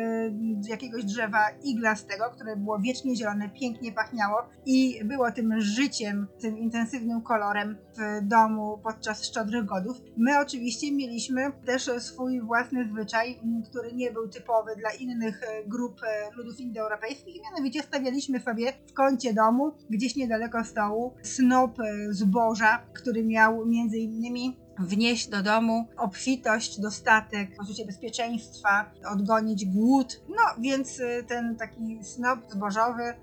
z 0.65 0.67
jakiegoś 0.67 1.05
drzewa 1.05 1.49
iglastego, 1.63 2.23
które 2.35 2.55
było 2.55 2.79
wiecznie 2.79 3.15
zielone, 3.15 3.49
pięknie 3.49 3.91
pachniało 3.91 4.37
i 4.65 5.05
było 5.05 5.31
tym 5.31 5.61
życiem, 5.61 6.27
tym 6.41 6.57
intensywnym 6.57 7.21
kolorem 7.21 7.77
w 7.97 8.27
domu 8.27 8.79
podczas 8.83 9.23
szczodrych 9.23 9.65
godów. 9.65 9.97
My 10.17 10.39
oczywiście 10.39 10.91
mieliśmy 10.91 11.51
też 11.65 11.89
swój 11.99 12.41
własny 12.41 12.89
zwyczaj, 12.91 13.39
który 13.69 13.93
nie 13.93 14.11
był 14.11 14.27
typowy 14.27 14.75
dla 14.75 14.89
innych 14.91 15.41
grup 15.67 16.01
ludów 16.35 16.59
indoeuropejskich, 16.59 17.41
mianowicie 17.51 17.83
stawialiśmy 17.83 18.39
sobie 18.39 18.73
w 18.87 18.93
kącie 18.93 19.33
domu, 19.33 19.71
gdzieś 19.89 20.15
niedaleko 20.15 20.63
stołu, 20.63 21.13
snop 21.23 21.77
zboża, 22.09 22.77
który 22.93 23.23
miał 23.23 23.65
między 23.65 23.97
innymi 23.97 24.57
wnieść 24.79 25.27
do 25.27 25.43
domu 25.43 25.87
obfitość, 25.97 26.79
dostatek, 26.79 27.55
poczucie 27.57 27.85
bezpieczeństwa, 27.85 28.91
odgonić 29.11 29.65
głód. 29.65 30.21
No 30.29 30.61
więc 30.61 31.01
ten 31.27 31.55
taki 31.55 31.99
snop 32.03 32.39
zbożowy 32.49 33.13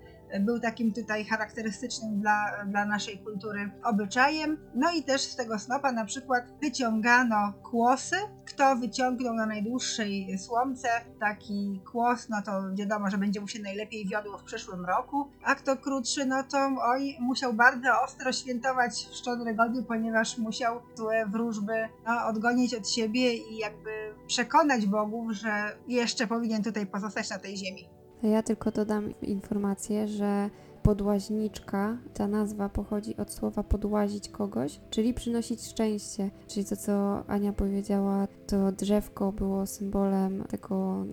był 0.40 0.60
takim 0.60 0.92
tutaj 0.92 1.24
charakterystycznym 1.24 2.20
dla, 2.20 2.64
dla 2.66 2.84
naszej 2.84 3.18
kultury 3.18 3.70
obyczajem. 3.84 4.58
No 4.74 4.92
i 4.92 5.02
też 5.02 5.20
z 5.20 5.36
tego 5.36 5.58
snopa 5.58 5.92
na 5.92 6.04
przykład 6.04 6.44
wyciągano 6.62 7.52
kłosy. 7.62 8.16
Kto 8.46 8.76
wyciągnął 8.76 9.34
na 9.34 9.46
najdłuższej 9.46 10.38
słomce 10.38 10.88
taki 11.20 11.80
kłos, 11.92 12.28
no 12.28 12.42
to 12.42 12.52
wiadomo, 12.74 13.10
że 13.10 13.18
będzie 13.18 13.40
mu 13.40 13.48
się 13.48 13.62
najlepiej 13.62 14.08
wiodło 14.08 14.38
w 14.38 14.44
przyszłym 14.44 14.84
roku, 14.84 15.30
a 15.44 15.54
kto 15.54 15.76
krótszy, 15.76 16.26
no 16.26 16.42
to 16.42 16.58
oj, 16.82 17.16
musiał 17.20 17.54
bardzo 17.54 17.88
ostro 18.04 18.32
świętować 18.32 18.92
w 18.92 19.14
szczodre 19.14 19.54
ponieważ 19.88 20.38
musiał 20.38 20.82
złe 20.94 21.26
wróżby 21.26 21.88
no, 22.06 22.26
odgonić 22.26 22.74
od 22.74 22.90
siebie 22.90 23.34
i 23.34 23.56
jakby 23.56 24.14
przekonać 24.26 24.86
bogów, 24.86 25.32
że 25.32 25.76
jeszcze 25.88 26.26
powinien 26.26 26.62
tutaj 26.62 26.86
pozostać 26.86 27.30
na 27.30 27.38
tej 27.38 27.56
ziemi. 27.56 27.88
Ja 28.22 28.42
tylko 28.42 28.70
dodam 28.70 29.14
informację, 29.22 30.08
że 30.08 30.50
podłaźniczka, 30.82 31.96
ta 32.14 32.28
nazwa 32.28 32.68
pochodzi 32.68 33.16
od 33.16 33.32
słowa 33.32 33.62
podłazić 33.62 34.28
kogoś, 34.28 34.80
czyli 34.90 35.14
przynosić 35.14 35.66
szczęście. 35.66 36.30
Czyli 36.46 36.66
to, 36.66 36.76
co 36.76 37.24
Ania 37.26 37.52
powiedziała, 37.52 38.28
to 38.46 38.72
drzewko 38.72 39.32
było 39.32 39.66
symbolem 39.66 40.44
tego 40.48 41.04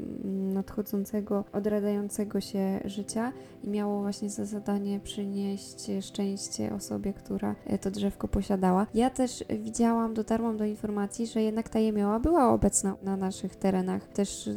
nadchodzącego, 0.54 1.44
odradzającego 1.54 2.42
się 2.42 2.80
życia 2.86 3.32
i 3.64 3.70
miało 3.70 4.02
właśnie 4.02 4.30
za 4.30 4.46
zadanie 4.46 5.00
przynieść 5.00 5.92
szczęście 6.02 6.74
osobie, 6.74 7.14
która 7.14 7.56
to 7.82 7.92
drzewko 7.92 8.28
posiadała. 8.28 8.88
Ja 8.94 9.10
też 9.10 9.44
widziałam, 9.60 10.14
dotarłam 10.14 10.58
do 10.58 10.66
informacji, 10.66 11.28
że 11.28 11.42
jednak 11.42 11.70
ta 11.70 11.80
jemioła 11.80 12.20
była 12.20 12.54
obecna 12.54 12.96
na 13.04 13.18
naszych 13.18 13.56
terenach. 13.56 14.08
Też 14.08 14.50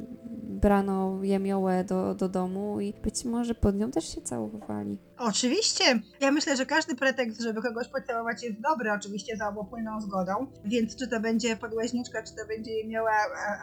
brano 0.64 1.18
jemiołę 1.22 1.84
do, 1.84 2.14
do 2.14 2.28
domu 2.28 2.80
i 2.80 2.92
być 3.02 3.24
może 3.24 3.54
pod 3.54 3.76
nią 3.76 3.90
też 3.90 4.14
się 4.14 4.20
całowali. 4.20 4.98
Oczywiście. 5.26 5.84
Ja 6.20 6.30
myślę, 6.30 6.56
że 6.56 6.66
każdy 6.66 6.96
pretekst, 6.96 7.40
żeby 7.40 7.62
kogoś 7.62 7.88
pocałować 7.88 8.42
jest 8.42 8.60
dobry, 8.60 8.92
oczywiście 8.92 9.36
za 9.36 9.48
obopólną 9.48 10.00
zgodą. 10.00 10.46
Więc 10.64 10.96
czy 10.96 11.08
to 11.08 11.20
będzie 11.20 11.56
podłaźniczka, 11.56 12.22
czy 12.22 12.34
to 12.34 12.46
będzie 12.48 12.72
jemioła, 12.72 13.12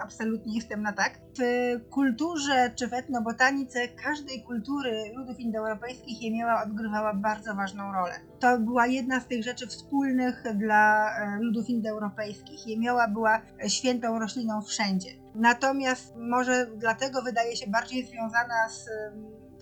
absolutnie 0.04 0.56
jestem 0.56 0.82
na 0.82 0.94
tak. 0.94 1.20
W 1.40 1.90
kulturze 1.90 2.72
czy 2.76 2.88
w 2.88 2.94
etnobotanice 2.94 3.88
każdej 3.88 4.44
kultury 4.44 5.12
ludów 5.16 5.40
indoeuropejskich 5.40 6.22
jemioła 6.22 6.64
odgrywała 6.64 7.14
bardzo 7.14 7.56
ważną 7.56 7.92
rolę. 7.92 8.14
To 8.40 8.60
była 8.60 8.88
jedna 8.88 9.20
z 9.20 9.28
tych 9.28 9.44
rzeczy 9.44 9.68
wspólnych 9.68 10.44
dla 10.56 11.10
e, 11.18 11.40
ludów 11.42 11.70
indoeuropejskich. 11.70 12.68
Jemioła 12.68 13.08
była 13.08 13.42
świętą 13.68 14.20
rośliną 14.20 14.62
wszędzie. 14.62 15.10
Natomiast 15.36 16.16
może 16.16 16.68
dlatego 16.78 17.22
wydaje 17.22 17.56
się 17.56 17.68
bardziej 17.68 18.06
związana 18.06 18.70
z 18.70 18.90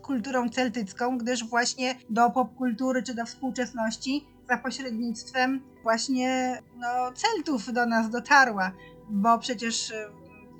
kulturą 0.09 0.49
celtycką, 0.49 1.17
gdyż 1.17 1.43
właśnie 1.43 1.95
do 2.09 2.29
popkultury 2.29 3.03
czy 3.03 3.13
do 3.13 3.25
współczesności 3.25 4.27
za 4.49 4.57
pośrednictwem 4.57 5.61
właśnie 5.83 6.61
no, 6.75 7.11
Celtów 7.13 7.73
do 7.73 7.85
nas 7.85 8.09
dotarła, 8.09 8.71
bo 9.09 9.39
przecież 9.39 9.89
y, 9.89 9.93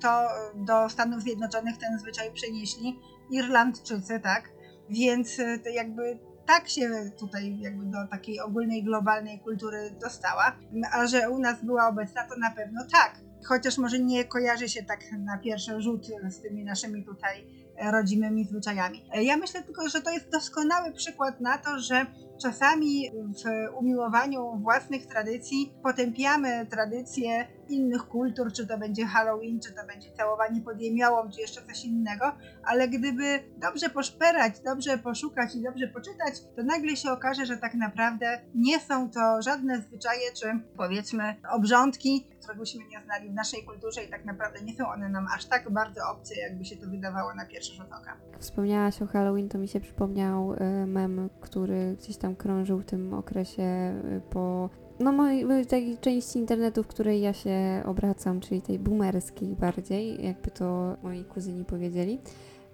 to 0.00 0.28
do 0.54 0.88
Stanów 0.88 1.22
Zjednoczonych 1.22 1.78
ten 1.78 1.98
zwyczaj 1.98 2.32
przenieśli 2.32 2.98
Irlandczycy, 3.30 4.20
tak? 4.20 4.50
Więc 4.90 5.38
y, 5.38 5.60
jakby 5.74 6.18
tak 6.46 6.68
się 6.68 7.10
tutaj 7.18 7.58
jakby 7.60 7.84
do 7.84 8.06
takiej 8.10 8.40
ogólnej 8.40 8.84
globalnej 8.84 9.40
kultury 9.40 9.96
dostała, 10.00 10.56
a 10.92 11.06
że 11.06 11.30
u 11.30 11.38
nas 11.38 11.64
była 11.64 11.88
obecna, 11.88 12.28
to 12.28 12.36
na 12.36 12.50
pewno 12.50 12.80
tak. 12.92 13.20
Chociaż 13.44 13.78
może 13.78 13.98
nie 13.98 14.24
kojarzy 14.24 14.68
się 14.68 14.82
tak 14.82 15.00
na 15.18 15.38
pierwszy 15.38 15.82
rzut 15.82 16.06
z 16.28 16.40
tymi 16.40 16.64
naszymi 16.64 17.04
tutaj 17.04 17.59
rodzimymi 17.80 18.44
zwyczajami. 18.44 19.04
Ja 19.14 19.36
myślę 19.36 19.62
tylko, 19.62 19.88
że 19.88 20.02
to 20.02 20.10
jest 20.10 20.30
doskonały 20.30 20.92
przykład 20.92 21.40
na 21.40 21.58
to, 21.58 21.78
że 21.78 22.06
czasami 22.42 23.10
w 23.10 23.74
umiłowaniu 23.78 24.58
własnych 24.62 25.06
tradycji 25.06 25.74
potępiamy 25.82 26.66
tradycje 26.66 27.46
innych 27.68 28.08
kultur, 28.08 28.52
czy 28.52 28.66
to 28.66 28.78
będzie 28.78 29.06
Halloween, 29.06 29.60
czy 29.60 29.72
to 29.72 29.86
będzie 29.86 30.12
całowanie 30.12 30.60
pod 30.60 30.80
jemiołą, 30.80 31.30
czy 31.30 31.40
jeszcze 31.40 31.62
coś 31.62 31.84
innego, 31.84 32.32
ale 32.64 32.88
gdyby 32.88 33.24
dobrze 33.56 33.90
poszperać, 33.90 34.60
dobrze 34.60 34.98
poszukać 34.98 35.54
i 35.54 35.62
dobrze 35.62 35.88
poczytać, 35.88 36.34
to 36.56 36.62
nagle 36.62 36.96
się 36.96 37.10
okaże, 37.10 37.46
że 37.46 37.56
tak 37.56 37.74
naprawdę 37.74 38.40
nie 38.54 38.80
są 38.80 39.10
to 39.10 39.42
żadne 39.42 39.80
zwyczaje, 39.80 40.32
czy 40.40 40.46
powiedzmy 40.76 41.36
obrządki, 41.50 42.26
których 42.40 42.58
byśmy 42.58 42.84
nie 42.84 43.00
znali 43.04 43.30
w 43.30 43.34
naszej 43.34 43.64
kulturze 43.64 44.04
i 44.04 44.10
tak 44.10 44.24
naprawdę 44.24 44.60
nie 44.64 44.76
są 44.76 44.88
one 44.88 45.08
nam 45.08 45.26
aż 45.36 45.44
tak 45.44 45.70
bardzo 45.70 46.00
obce, 46.12 46.34
jakby 46.40 46.64
się 46.64 46.76
to 46.76 46.86
wydawało 46.86 47.34
na 47.34 47.46
pierwszy 47.46 47.74
rzut 47.74 47.86
oka. 47.86 48.16
Wspomniałaś 48.38 49.02
o 49.02 49.06
Halloween, 49.06 49.48
to 49.48 49.58
mi 49.58 49.68
się 49.68 49.80
przypomniał 49.80 50.54
y, 50.54 50.86
mem, 50.86 51.30
który 51.40 51.96
gdzieś 51.98 52.16
tam 52.16 52.29
krążył 52.36 52.78
w 52.78 52.84
tym 52.84 53.14
okresie 53.14 53.94
y, 54.16 54.20
po 54.30 54.70
no 55.00 55.12
mojej 55.12 55.66
takiej 55.66 55.98
części 55.98 56.38
internetu, 56.38 56.82
w 56.82 56.86
której 56.86 57.20
ja 57.20 57.32
się 57.32 57.82
obracam, 57.86 58.40
czyli 58.40 58.62
tej 58.62 58.78
boomerskiej 58.78 59.56
bardziej, 59.56 60.24
jakby 60.24 60.50
to 60.50 60.96
moi 61.02 61.24
kuzyni 61.24 61.64
powiedzieli. 61.64 62.20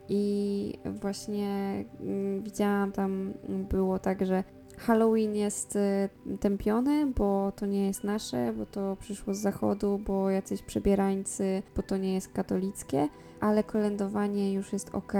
I 0.08 0.78
właśnie 0.84 1.84
mm, 2.00 2.42
widziałam 2.42 2.92
tam 2.92 3.34
było 3.70 3.98
tak, 3.98 4.26
że 4.26 4.44
Halloween 4.78 5.36
jest 5.36 5.76
y, 5.76 6.08
tępiony, 6.40 7.06
bo 7.06 7.52
to 7.56 7.66
nie 7.66 7.86
jest 7.86 8.04
nasze, 8.04 8.52
bo 8.52 8.66
to 8.66 8.96
przyszło 9.00 9.34
z 9.34 9.38
zachodu, 9.38 10.00
bo 10.06 10.30
jacyś 10.30 10.62
przebierańcy, 10.62 11.62
bo 11.76 11.82
to 11.82 11.96
nie 11.96 12.14
jest 12.14 12.32
katolickie, 12.32 13.08
ale 13.40 13.64
kolędowanie 13.64 14.52
już 14.52 14.72
jest 14.72 14.94
ok. 14.94 15.12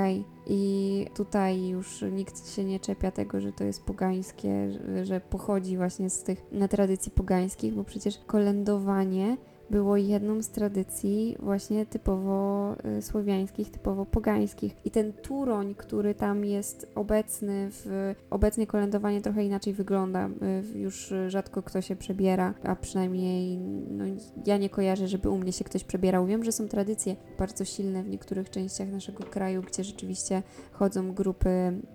I 0.46 1.06
tutaj 1.14 1.66
już 1.66 2.04
nikt 2.12 2.49
się 2.54 2.64
nie 2.64 2.80
czepia 2.80 3.11
tego, 3.11 3.40
że 3.40 3.52
to 3.52 3.64
jest 3.64 3.85
pogańskie, 3.85 4.70
że, 5.04 5.20
pochodzi 5.20 5.76
właśnie 5.76 6.11
z 6.11 6.23
tych 6.23 6.42
tradycji 6.68 7.12
pogańskich, 7.12 7.75
bo 7.75 7.85
przecież 7.85 8.18
kolędowanie 8.26 9.37
było 9.70 9.96
jedną 9.96 10.42
z 10.42 10.49
tradycji 10.49 11.37
właśnie 11.40 11.87
typowo 11.87 12.75
y, 12.99 13.02
słowiańskich, 13.02 13.70
typowo 13.70 14.06
pogańskich. 14.06 14.76
I 14.85 14.90
ten 14.90 15.12
turoń, 15.12 15.75
który 15.75 16.14
tam 16.14 16.44
jest 16.44 16.92
obecny 16.94 17.68
w 17.70 18.14
obecnie 18.30 18.66
kolędowanie 18.66 19.20
trochę 19.20 19.44
inaczej 19.44 19.73
wygląda. 19.73 20.28
Y, 20.75 20.78
już 20.78 21.14
rzadko 21.28 21.62
kto 21.62 21.80
się 21.80 21.96
przebiera, 21.96 22.54
a 22.62 22.76
przynajmniej 22.76 23.58
no, 23.90 24.04
ja 24.46 24.56
nie 24.56 24.70
kojarzę, 24.70 25.08
żeby 25.08 25.30
u 25.30 25.38
mnie 25.38 25.52
się 25.52 25.64
ktoś 25.64 25.85
przebierał. 25.85 26.26
Wiem, 26.26 26.44
że 26.44 26.52
są 26.52 26.68
tradycje 26.68 27.16
bardzo 27.38 27.64
silne 27.64 28.02
w 28.02 28.08
niektórych 28.08 28.50
częściach 28.50 28.88
naszego 28.88 29.25
kraju, 29.25 29.62
gdzie 29.62 29.85
rzeczywiście 29.85 30.42
chodzą 30.73 31.12
grupy 31.12 31.49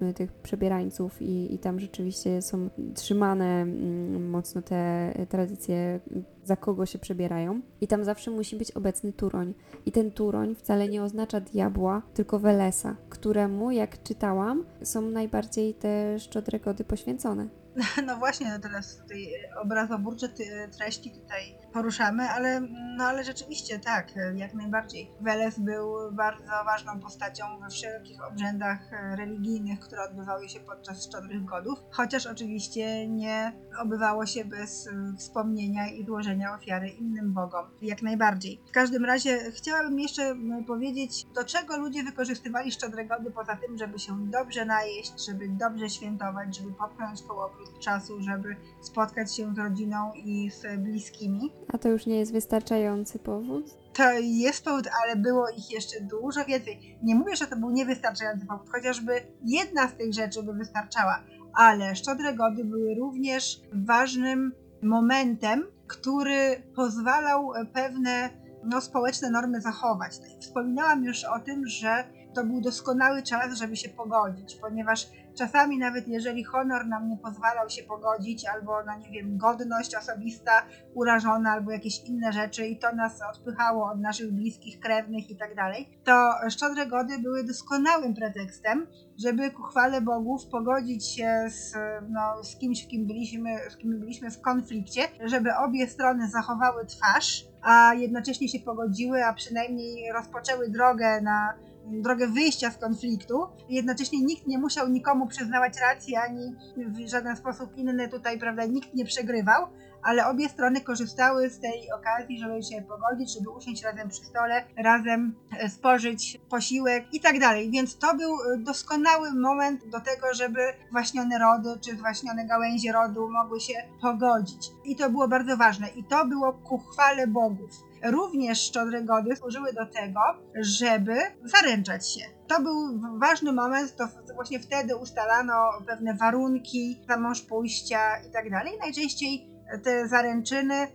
y, 0.09 0.13
tych 0.13 0.31
przebierańców 0.31 1.21
i, 1.21 1.53
i 1.53 1.59
tam 1.59 1.79
rzeczywiście 1.79 2.41
są 2.41 2.69
trzymane 2.95 3.61
mm, 3.61 4.29
mocno 4.29 4.61
te 4.61 5.13
tradycje 5.29 5.99
za 6.43 6.55
kogo 6.55 6.85
się 6.85 6.99
przebierają. 6.99 7.61
I 7.81 7.87
tam 7.87 8.03
zawsze 8.03 8.31
musi 8.31 8.55
być 8.55 8.71
obecny 8.71 9.13
turoń. 9.13 9.53
I 9.85 9.91
ten 9.91 10.11
turoń 10.11 10.55
wcale 10.55 10.87
nie 10.87 11.03
oznacza 11.03 11.39
diabła, 11.39 12.01
tylko 12.13 12.39
Welesa, 12.39 12.95
któremu, 13.09 13.71
jak 13.71 14.03
czytałam, 14.03 14.65
są 14.83 15.01
najbardziej 15.01 15.73
te 15.73 16.19
szczodre 16.19 16.59
gody 16.59 16.83
poświęcone. 16.83 17.47
No 18.07 18.17
właśnie, 18.17 18.49
no 18.49 18.59
teraz 18.59 18.97
tutaj 18.97 19.27
obrazoburcze 19.61 20.29
treści 20.77 21.11
tutaj 21.11 21.55
poruszamy, 21.73 22.29
ale, 22.29 22.61
no 22.97 23.03
ale 23.03 23.23
rzeczywiście 23.23 23.79
tak, 23.79 24.13
jak 24.35 24.53
najbardziej. 24.53 25.11
Weles 25.21 25.59
był 25.59 26.11
bardzo 26.11 26.43
ważną 26.65 26.99
postacią 26.99 27.43
we 27.59 27.69
wszelkich 27.69 28.23
obrzędach 28.23 28.79
religijnych, 29.17 29.79
które 29.79 30.03
odbywały 30.03 30.49
się 30.49 30.59
podczas 30.59 31.05
szczodrych 31.05 31.45
godów, 31.45 31.79
chociaż 31.91 32.25
oczywiście 32.25 33.07
nie 33.07 33.53
obywało 33.81 34.25
się 34.25 34.45
bez 34.45 34.89
wspomnienia 35.17 35.87
i 35.87 36.05
złożenia 36.05 36.55
ofiary 36.55 36.89
innym 36.89 37.33
bogom. 37.33 37.65
Jak 37.81 38.01
najbardziej. 38.01 38.61
W 38.67 38.71
każdym 38.71 39.05
razie 39.05 39.51
chciałabym 39.51 39.99
jeszcze 39.99 40.35
powiedzieć, 40.67 41.25
do 41.35 41.45
czego 41.45 41.77
ludzie 41.77 42.03
wykorzystywali 42.03 42.71
szczodre 42.71 43.05
gody, 43.05 43.31
poza 43.31 43.55
tym, 43.55 43.77
żeby 43.77 43.99
się 43.99 44.29
dobrze 44.29 44.65
najeść, 44.65 45.25
żeby 45.25 45.49
dobrze 45.49 45.89
świętować, 45.89 46.57
żeby 46.57 46.73
popchnąć 46.73 47.21
kołowrót 47.21 47.79
czasu, 47.79 48.21
żeby 48.21 48.55
spotkać 48.81 49.35
się 49.35 49.55
z 49.55 49.57
rodziną 49.57 50.13
i 50.13 50.51
z 50.51 50.79
bliskimi. 50.79 51.51
A 51.67 51.77
to 51.77 51.89
już 51.89 52.05
nie 52.05 52.19
jest 52.19 52.33
wystarczający 52.33 53.19
powód? 53.19 53.65
To 53.93 54.11
jest 54.19 54.65
powód, 54.65 54.87
ale 55.03 55.15
było 55.15 55.49
ich 55.49 55.71
jeszcze 55.71 56.01
dużo 56.01 56.45
więcej. 56.45 56.97
Nie 57.03 57.15
mówię, 57.15 57.35
że 57.35 57.47
to 57.47 57.55
był 57.55 57.69
niewystarczający 57.69 58.45
powód, 58.45 58.69
chociażby 58.69 59.11
jedna 59.43 59.87
z 59.87 59.93
tych 59.93 60.13
rzeczy 60.13 60.43
by 60.43 60.53
wystarczała, 60.53 61.23
ale 61.53 61.95
szczodre 61.95 62.33
gody 62.33 62.65
były 62.65 62.95
również 62.95 63.61
ważnym 63.73 64.51
momentem, 64.81 65.63
który 65.87 66.63
pozwalał 66.75 67.51
pewne 67.73 68.29
no, 68.63 68.81
społeczne 68.81 69.29
normy 69.29 69.61
zachować. 69.61 70.13
Wspominałam 70.39 71.03
już 71.03 71.23
o 71.23 71.39
tym, 71.39 71.67
że 71.67 72.03
to 72.33 72.43
był 72.43 72.61
doskonały 72.61 73.23
czas, 73.23 73.57
żeby 73.57 73.75
się 73.75 73.89
pogodzić, 73.89 74.55
ponieważ 74.55 75.07
czasami 75.37 75.77
nawet 75.77 76.07
jeżeli 76.07 76.43
honor 76.43 76.87
nam 76.87 77.09
nie 77.09 77.17
pozwalał 77.17 77.69
się 77.69 77.83
pogodzić, 77.83 78.45
albo 78.45 78.83
no 78.85 78.97
nie 78.97 79.11
wiem, 79.11 79.37
godność 79.37 79.95
osobista 79.95 80.51
urażona, 80.93 81.51
albo 81.51 81.71
jakieś 81.71 82.03
inne 82.03 82.33
rzeczy 82.33 82.67
i 82.67 82.79
to 82.79 82.95
nas 82.95 83.19
odpychało 83.35 83.91
od 83.91 84.01
naszych 84.01 84.31
bliskich, 84.31 84.79
krewnych 84.79 85.29
i 85.29 85.35
tak 85.35 85.55
dalej, 85.55 85.99
to 86.03 86.31
szczodre 86.49 86.85
gody 86.87 87.19
były 87.19 87.43
doskonałym 87.43 88.13
pretekstem, 88.13 88.87
żeby 89.23 89.51
ku 89.51 89.63
chwale 89.63 90.01
bogów 90.01 90.47
pogodzić 90.47 91.15
się 91.15 91.45
z, 91.49 91.73
no, 92.09 92.43
z 92.43 92.55
kimś, 92.55 92.87
kim 92.87 93.07
byliśmy, 93.07 93.49
z 93.69 93.77
kim 93.77 93.99
byliśmy 93.99 94.31
w 94.31 94.41
konflikcie, 94.41 95.01
żeby 95.25 95.49
obie 95.55 95.87
strony 95.87 96.29
zachowały 96.29 96.85
twarz, 96.85 97.45
a 97.61 97.93
jednocześnie 97.93 98.47
się 98.47 98.59
pogodziły, 98.59 99.25
a 99.25 99.33
przynajmniej 99.33 100.11
rozpoczęły 100.13 100.69
drogę 100.69 101.21
na 101.21 101.53
drogę 101.91 102.27
wyjścia 102.27 102.71
z 102.71 102.77
konfliktu. 102.77 103.47
Jednocześnie 103.69 104.21
nikt 104.21 104.47
nie 104.47 104.57
musiał 104.57 104.89
nikomu 104.89 105.27
przyznawać 105.27 105.73
racji, 105.81 106.15
ani 106.15 106.55
w 106.77 107.09
żaden 107.09 107.35
sposób 107.35 107.77
inny 107.77 108.09
tutaj, 108.09 108.39
prawda, 108.39 108.65
nikt 108.65 108.93
nie 108.93 109.05
przegrywał, 109.05 109.67
ale 110.03 110.27
obie 110.27 110.49
strony 110.49 110.81
korzystały 110.81 111.49
z 111.49 111.59
tej 111.59 111.91
okazji, 111.91 112.39
żeby 112.39 112.63
się 112.63 112.81
pogodzić, 112.81 113.33
żeby 113.33 113.49
usiąść 113.49 113.83
razem 113.83 114.09
przy 114.09 114.25
stole, 114.25 114.65
razem 114.77 115.35
e, 115.59 115.69
spożyć 115.69 116.41
posiłek 116.49 117.05
i 117.13 117.19
tak 117.19 117.39
dalej. 117.39 117.71
Więc 117.71 117.97
to 117.97 118.15
był 118.15 118.31
e, 118.33 118.57
doskonały 118.57 119.33
moment 119.33 119.87
do 119.89 119.99
tego, 119.99 120.33
żeby 120.33 120.61
zwaśnione 120.89 121.39
rody 121.39 121.69
czy 121.85 121.95
zwaśnione 121.95 122.45
gałęzie 122.45 122.91
rodu 122.91 123.29
mogły 123.29 123.59
się 123.59 123.73
pogodzić. 124.01 124.71
I 124.85 124.95
to 124.95 125.09
było 125.09 125.27
bardzo 125.27 125.57
ważne. 125.57 125.87
I 125.89 126.03
to 126.03 126.25
było 126.25 126.53
ku 126.53 126.77
chwale 126.77 127.27
bogów. 127.27 127.90
Również 128.03 128.61
szczodre 128.61 129.03
gody 129.03 129.35
służyły 129.35 129.73
do 129.73 129.85
tego, 129.85 130.19
żeby 130.55 131.15
zaręczać 131.43 132.13
się. 132.13 132.21
To 132.47 132.61
był 132.61 132.99
ważny 133.19 133.53
moment, 133.53 133.95
to 133.95 134.07
właśnie 134.35 134.59
wtedy 134.59 134.95
ustalano 134.95 135.53
pewne 135.87 136.13
warunki 136.13 137.01
za 137.09 137.17
mąż 137.17 137.41
pójścia 137.41 137.99
i 138.29 138.31
tak 138.31 138.49
dalej. 138.49 138.73
Najczęściej 138.79 139.49
te 139.83 140.07
zaręczyny 140.07 140.87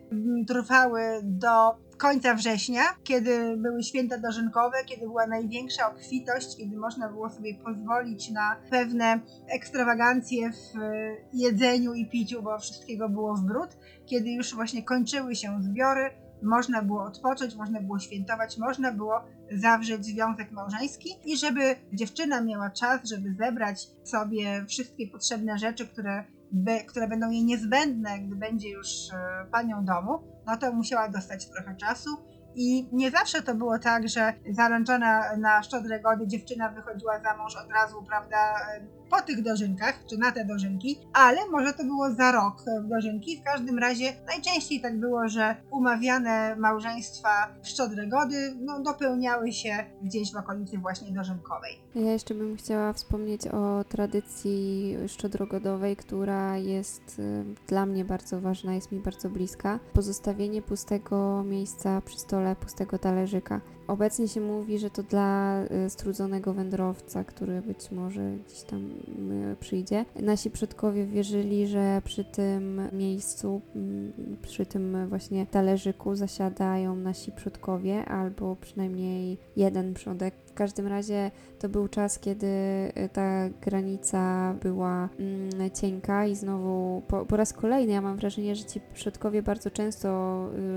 trwały 0.48 1.00
do 1.22 1.86
końca 1.98 2.34
września, 2.34 2.82
kiedy 3.04 3.56
były 3.56 3.82
święta 3.82 4.18
dożynkowe, 4.18 4.76
kiedy 4.86 5.06
była 5.06 5.26
największa 5.26 5.90
obfitość, 5.92 6.56
kiedy 6.56 6.76
można 6.76 7.08
było 7.08 7.30
sobie 7.30 7.54
pozwolić 7.54 8.30
na 8.30 8.56
pewne 8.70 9.20
ekstrawagancje 9.48 10.50
w 10.50 10.78
jedzeniu 11.32 11.94
i 11.94 12.06
piciu, 12.06 12.42
bo 12.42 12.58
wszystkiego 12.58 13.08
było 13.08 13.34
w 13.34 13.40
bród, 13.40 13.70
kiedy 14.06 14.30
już 14.30 14.54
właśnie 14.54 14.82
kończyły 14.82 15.34
się 15.34 15.58
zbiory, 15.62 16.10
można 16.42 16.82
było 16.82 17.04
odpocząć, 17.04 17.54
można 17.54 17.80
było 17.80 17.98
świętować, 17.98 18.58
można 18.58 18.92
było 18.92 19.20
zawrzeć 19.52 20.04
związek 20.04 20.52
małżeński 20.52 21.10
i 21.24 21.36
żeby 21.36 21.76
dziewczyna 21.92 22.40
miała 22.40 22.70
czas, 22.70 23.08
żeby 23.08 23.34
zebrać 23.34 23.86
sobie 24.04 24.64
wszystkie 24.68 25.08
potrzebne 25.08 25.58
rzeczy, 25.58 25.86
które, 25.86 26.24
by, 26.52 26.84
które 26.84 27.08
będą 27.08 27.30
jej 27.30 27.44
niezbędne, 27.44 28.18
gdy 28.18 28.36
będzie 28.36 28.70
już 28.70 28.86
e, 29.12 29.46
panią 29.52 29.84
domu, 29.84 30.18
no 30.46 30.56
to 30.56 30.72
musiała 30.72 31.08
dostać 31.08 31.46
trochę 31.50 31.76
czasu. 31.76 32.10
I 32.58 32.88
nie 32.92 33.10
zawsze 33.10 33.42
to 33.42 33.54
było 33.54 33.78
tak, 33.78 34.08
że 34.08 34.32
zaręczona 34.50 35.36
na 35.36 35.62
szczodre 35.62 36.00
gody 36.00 36.26
dziewczyna 36.26 36.68
wychodziła 36.68 37.20
za 37.20 37.36
mąż 37.36 37.56
od 37.56 37.70
razu, 37.70 38.02
prawda, 38.08 38.36
po 39.10 39.22
tych 39.22 39.42
dożynkach, 39.42 40.04
czy 40.10 40.18
na 40.18 40.32
te 40.32 40.44
dożynki, 40.44 40.98
ale 41.12 41.38
może 41.50 41.72
to 41.72 41.84
było 41.84 42.14
za 42.14 42.32
rok 42.32 42.62
w 42.84 42.88
dożynki. 42.88 43.36
W 43.36 43.42
każdym 43.42 43.78
razie 43.78 44.12
najczęściej 44.26 44.80
tak 44.80 45.00
było, 45.00 45.28
że 45.28 45.56
umawiane 45.70 46.56
małżeństwa 46.56 47.28
szczodre 47.62 48.06
gody 48.06 48.54
no, 48.60 48.80
dopełniały 48.80 49.52
się 49.52 49.70
gdzieś 50.02 50.32
w 50.32 50.36
okolicy 50.36 50.78
właśnie 50.78 51.12
dożynkowej. 51.12 51.78
Ja 51.94 52.12
jeszcze 52.12 52.34
bym 52.34 52.56
chciała 52.56 52.92
wspomnieć 52.92 53.48
o 53.48 53.84
tradycji 53.88 54.96
szczodrogodowej, 55.08 55.96
która 55.96 56.56
jest 56.56 57.18
y, 57.18 57.44
dla 57.66 57.86
mnie 57.86 58.04
bardzo 58.04 58.40
ważna, 58.40 58.74
jest 58.74 58.92
mi 58.92 59.00
bardzo 59.00 59.30
bliska. 59.30 59.78
Pozostawienie 59.92 60.62
pustego 60.62 61.42
miejsca 61.42 62.00
przy 62.00 62.18
stole, 62.18 62.56
pustego 62.56 62.98
talerzyka. 62.98 63.60
Obecnie 63.88 64.28
się 64.28 64.40
mówi, 64.40 64.78
że 64.78 64.90
to 64.90 65.02
dla 65.02 65.62
y, 65.86 65.90
strudzonego 65.90 66.54
wędrowca, 66.54 67.24
który 67.24 67.62
być 67.62 67.90
może 67.90 68.32
gdzieś 68.46 68.62
tam 68.62 68.90
y, 69.52 69.56
przyjdzie. 69.60 70.04
Nasi 70.22 70.50
przodkowie 70.50 71.06
wierzyli, 71.06 71.66
że 71.66 72.02
przy 72.04 72.24
tym 72.24 72.80
miejscu, 72.92 73.60
mm, 73.76 74.12
przy 74.42 74.66
tym 74.66 75.08
właśnie 75.08 75.46
talerzyku 75.46 76.14
zasiadają 76.14 76.96
nasi 76.96 77.32
przodkowie, 77.32 78.04
albo 78.04 78.56
przynajmniej 78.56 79.38
jeden 79.56 79.94
przodek. 79.94 80.34
W 80.56 80.58
każdym 80.58 80.86
razie 80.86 81.30
to 81.58 81.68
był 81.68 81.88
czas, 81.88 82.18
kiedy 82.18 82.46
y, 82.46 83.08
ta 83.12 83.48
granica 83.62 84.54
była 84.62 85.08
mm, 85.18 85.70
cienka 85.70 86.26
i 86.26 86.34
znowu 86.36 87.02
po, 87.08 87.26
po 87.26 87.36
raz 87.36 87.52
kolejny 87.52 87.92
ja 87.92 88.00
mam 88.00 88.16
wrażenie, 88.16 88.56
że 88.56 88.64
ci 88.64 88.80
przodkowie 88.94 89.42
bardzo 89.42 89.70
często 89.70 90.08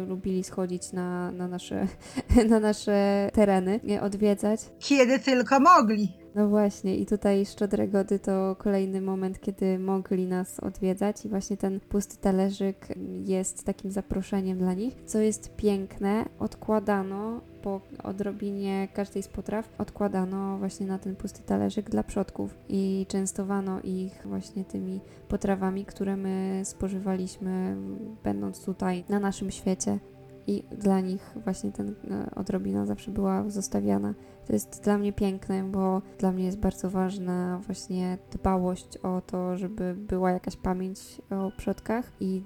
y, 0.03 0.05
lubili 0.05 0.43
schodzić 0.43 0.91
na, 0.91 1.31
na, 1.31 1.47
nasze, 1.47 1.87
na 2.49 2.59
nasze 2.59 3.29
tereny, 3.33 3.79
y, 3.91 4.01
odwiedzać. 4.01 4.59
Kiedy 4.79 5.19
tylko 5.19 5.59
mogli. 5.59 6.13
No 6.35 6.47
właśnie, 6.47 6.97
i 6.97 7.05
tutaj 7.05 7.45
Szczodre 7.45 7.87
Gody 7.87 8.19
to 8.19 8.55
kolejny 8.59 9.01
moment, 9.01 9.39
kiedy 9.39 9.79
mogli 9.79 10.27
nas 10.27 10.59
odwiedzać, 10.59 11.25
i 11.25 11.29
właśnie 11.29 11.57
ten 11.57 11.79
pusty 11.79 12.17
talerzyk 12.17 12.87
jest 13.25 13.63
takim 13.65 13.91
zaproszeniem 13.91 14.57
dla 14.57 14.73
nich, 14.73 14.95
co 15.05 15.19
jest 15.19 15.55
piękne. 15.55 16.25
Odkładano 16.39 17.41
po 17.61 17.81
odrobinie 18.03 18.87
każdej 18.93 19.23
z 19.23 19.27
potraw, 19.27 19.69
odkładano 19.77 20.57
właśnie 20.57 20.87
na 20.87 20.99
ten 20.99 21.15
pusty 21.15 21.43
talerzyk 21.43 21.89
dla 21.89 22.03
przodków 22.03 22.57
i 22.69 23.05
częstowano 23.09 23.81
ich 23.81 24.21
właśnie 24.25 24.65
tymi 24.65 24.99
potrawami, 25.27 25.85
które 25.85 26.17
my 26.17 26.61
spożywaliśmy, 26.63 27.75
będąc 28.23 28.65
tutaj 28.65 29.03
na 29.09 29.19
naszym 29.19 29.51
świecie. 29.51 29.99
I 30.47 30.63
dla 30.71 30.99
nich 30.99 31.35
właśnie 31.43 31.71
ten 31.71 31.95
e, 32.11 32.35
odrobina 32.35 32.85
zawsze 32.85 33.11
była 33.11 33.49
zostawiana. 33.49 34.13
To 34.49 34.53
jest 34.53 34.83
dla 34.83 34.97
mnie 34.97 35.13
piękne, 35.13 35.63
bo 35.63 36.01
dla 36.19 36.31
mnie 36.31 36.45
jest 36.45 36.59
bardzo 36.59 36.89
ważna 36.89 37.61
właśnie 37.65 38.17
dbałość 38.31 38.97
o 38.97 39.21
to, 39.21 39.57
żeby 39.57 39.95
była 39.95 40.31
jakaś 40.31 40.55
pamięć 40.55 40.99
o 41.29 41.51
przodkach 41.57 42.11
i 42.19 42.43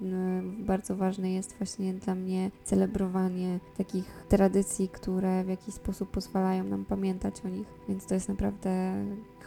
bardzo 0.59 0.95
ważne 0.95 1.31
jest 1.31 1.57
właśnie 1.57 1.93
dla 1.93 2.15
mnie 2.15 2.51
celebrowanie 2.63 3.59
takich 3.77 4.25
tradycji, 4.29 4.89
które 4.89 5.43
w 5.43 5.47
jakiś 5.47 5.73
sposób 5.73 6.11
pozwalają 6.11 6.63
nam 6.63 6.85
pamiętać 6.85 7.45
o 7.45 7.49
nich. 7.49 7.67
Więc 7.89 8.05
to 8.05 8.13
jest 8.13 8.29
naprawdę 8.29 8.93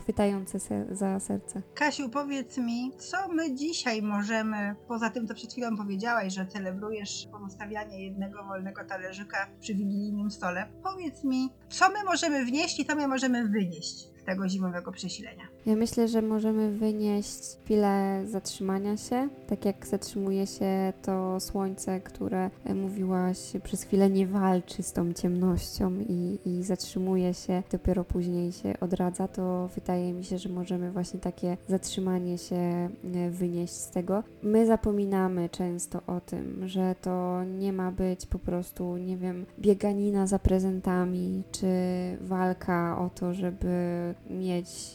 chwytające 0.07 0.61
se 0.61 0.87
za 0.90 1.21
serce. 1.21 1.62
Kasiu, 1.75 2.09
powiedz 2.09 2.59
mi, 2.59 2.92
co 2.99 3.29
my 3.29 3.55
dzisiaj 3.55 4.03
możemy, 4.03 4.77
poza 4.88 5.11
tym, 5.11 5.27
co 5.27 5.35
przed 5.35 5.53
chwilą 5.53 5.77
powiedziałaś, 5.77 6.35
że 6.35 6.47
celebrujesz 6.47 7.29
pozostawianie 7.33 8.05
jednego 8.05 8.45
wolnego 8.45 8.85
talerzyka 8.85 9.47
przy 9.61 9.75
wigilijnym 9.75 10.31
stole, 10.31 10.69
powiedz 10.83 11.25
mi, 11.25 11.51
co 11.69 11.88
my 11.88 12.05
możemy 12.05 12.45
wnieść 12.45 12.81
i 12.81 12.85
co 12.85 12.97
my 12.97 13.09
możemy 13.09 13.49
wynieść 13.49 14.15
tego 14.27 14.49
zimowego 14.49 14.93
przesilenia? 14.93 15.45
Ja 15.67 15.77
myślę, 15.77 16.09
że 16.09 16.23
możemy 16.23 16.71
wynieść 16.73 17.57
chwilę 17.65 18.23
zatrzymania 18.27 18.97
się, 18.97 19.29
tak 19.47 19.65
jak 19.65 19.87
zatrzymuje 19.87 20.47
się 20.47 20.93
to 21.03 21.41
słońce, 21.41 22.01
które 22.01 22.51
e, 22.65 22.75
mówiłaś 22.75 23.53
przez 23.62 23.83
chwilę 23.83 24.11
nie 24.11 24.27
walczy 24.27 24.83
z 24.83 24.93
tą 24.93 25.12
ciemnością 25.12 25.93
i, 26.09 26.39
i 26.45 26.62
zatrzymuje 26.62 27.35
się, 27.35 27.62
dopiero 27.73 28.05
później 28.05 28.53
się 28.53 28.75
odradza, 28.81 29.29
to 29.29 29.69
wydaje 29.75 30.12
mi 30.12 30.25
się, 30.25 30.39
że 30.39 30.49
możemy 30.49 30.93
właśnie 30.93 31.21
takie 31.21 31.57
zatrzymanie 31.69 32.39
się 32.39 32.57
e, 32.57 33.31
wynieść 33.31 33.73
z 33.73 33.91
tego. 33.91 34.23
My 34.43 34.67
zapominamy 34.67 35.49
często 35.49 36.01
o 36.07 36.21
tym, 36.21 36.69
że 36.69 36.95
to 37.03 37.45
nie 37.45 37.73
ma 37.73 37.93
być 37.93 38.27
po 38.27 38.39
prostu, 38.39 38.97
nie 38.97 39.17
wiem, 39.17 39.47
bieganina 39.59 40.27
za 40.27 40.39
prezentami, 40.39 41.43
czy 41.53 41.67
walka 42.21 42.99
o 42.99 43.11
to, 43.11 43.35
żeby 43.35 43.77
mieć 44.31 44.94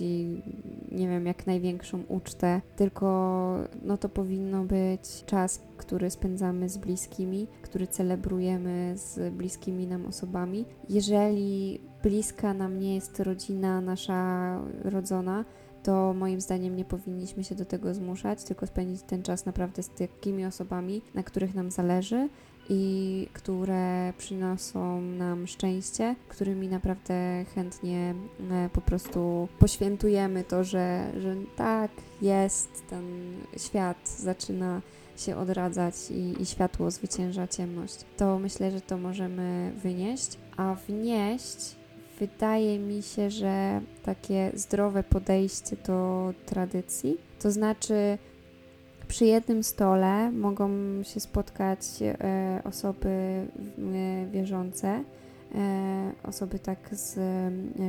nie 0.91 1.07
wiem, 1.07 1.25
jak 1.25 1.47
największą 1.47 2.03
ucztę, 2.07 2.61
tylko 2.75 3.57
no 3.83 3.97
to 3.97 4.09
powinno 4.09 4.63
być 4.63 5.23
czas, 5.25 5.61
który 5.77 6.09
spędzamy 6.09 6.69
z 6.69 6.77
bliskimi, 6.77 7.47
który 7.61 7.87
celebrujemy 7.87 8.93
z 8.95 9.33
bliskimi 9.33 9.87
nam 9.87 10.05
osobami. 10.05 10.65
Jeżeli 10.89 11.81
bliska 12.03 12.53
nam 12.53 12.79
nie 12.79 12.95
jest 12.95 13.19
rodzina 13.19 13.81
nasza 13.81 14.59
rodzona, 14.83 15.45
to 15.83 16.13
moim 16.13 16.41
zdaniem 16.41 16.75
nie 16.75 16.85
powinniśmy 16.85 17.43
się 17.43 17.55
do 17.55 17.65
tego 17.65 17.93
zmuszać, 17.93 18.43
tylko 18.43 18.67
spędzić 18.67 19.01
ten 19.01 19.23
czas 19.23 19.45
naprawdę 19.45 19.83
z 19.83 19.89
takimi 19.89 20.45
osobami, 20.45 21.01
na 21.13 21.23
których 21.23 21.55
nam 21.55 21.71
zależy 21.71 22.29
i 22.73 23.27
które 23.33 24.13
przynoszą 24.17 25.01
nam 25.01 25.47
szczęście, 25.47 26.15
którymi 26.27 26.67
naprawdę 26.67 27.45
chętnie 27.55 28.15
e, 28.51 28.69
po 28.73 28.81
prostu 28.81 29.47
poświętujemy 29.59 30.43
to, 30.43 30.63
że, 30.63 31.11
że 31.19 31.35
tak 31.55 31.91
jest, 32.21 32.69
ten 32.89 33.33
świat 33.57 34.09
zaczyna 34.09 34.81
się 35.17 35.37
odradzać 35.37 35.95
i, 36.11 36.41
i 36.41 36.45
światło 36.45 36.91
zwycięża 36.91 37.47
ciemność. 37.47 38.05
To 38.17 38.39
myślę, 38.39 38.71
że 38.71 38.81
to 38.81 38.97
możemy 38.97 39.71
wynieść, 39.83 40.37
a 40.57 40.75
wnieść 40.87 41.75
wydaje 42.19 42.79
mi 42.79 43.01
się, 43.01 43.29
że 43.29 43.81
takie 44.03 44.51
zdrowe 44.53 45.03
podejście 45.03 45.75
do 45.87 46.33
tradycji, 46.45 47.17
to 47.39 47.51
znaczy 47.51 48.17
przy 49.11 49.25
jednym 49.25 49.63
stole 49.63 50.31
mogą 50.31 50.69
się 51.03 51.19
spotkać 51.19 51.79
e, 52.01 52.61
osoby 52.63 53.09
e, 53.09 53.45
wierzące, 54.31 54.87
e, 54.87 55.03
osoby 56.23 56.59
tak 56.59 56.77
z 56.91 57.19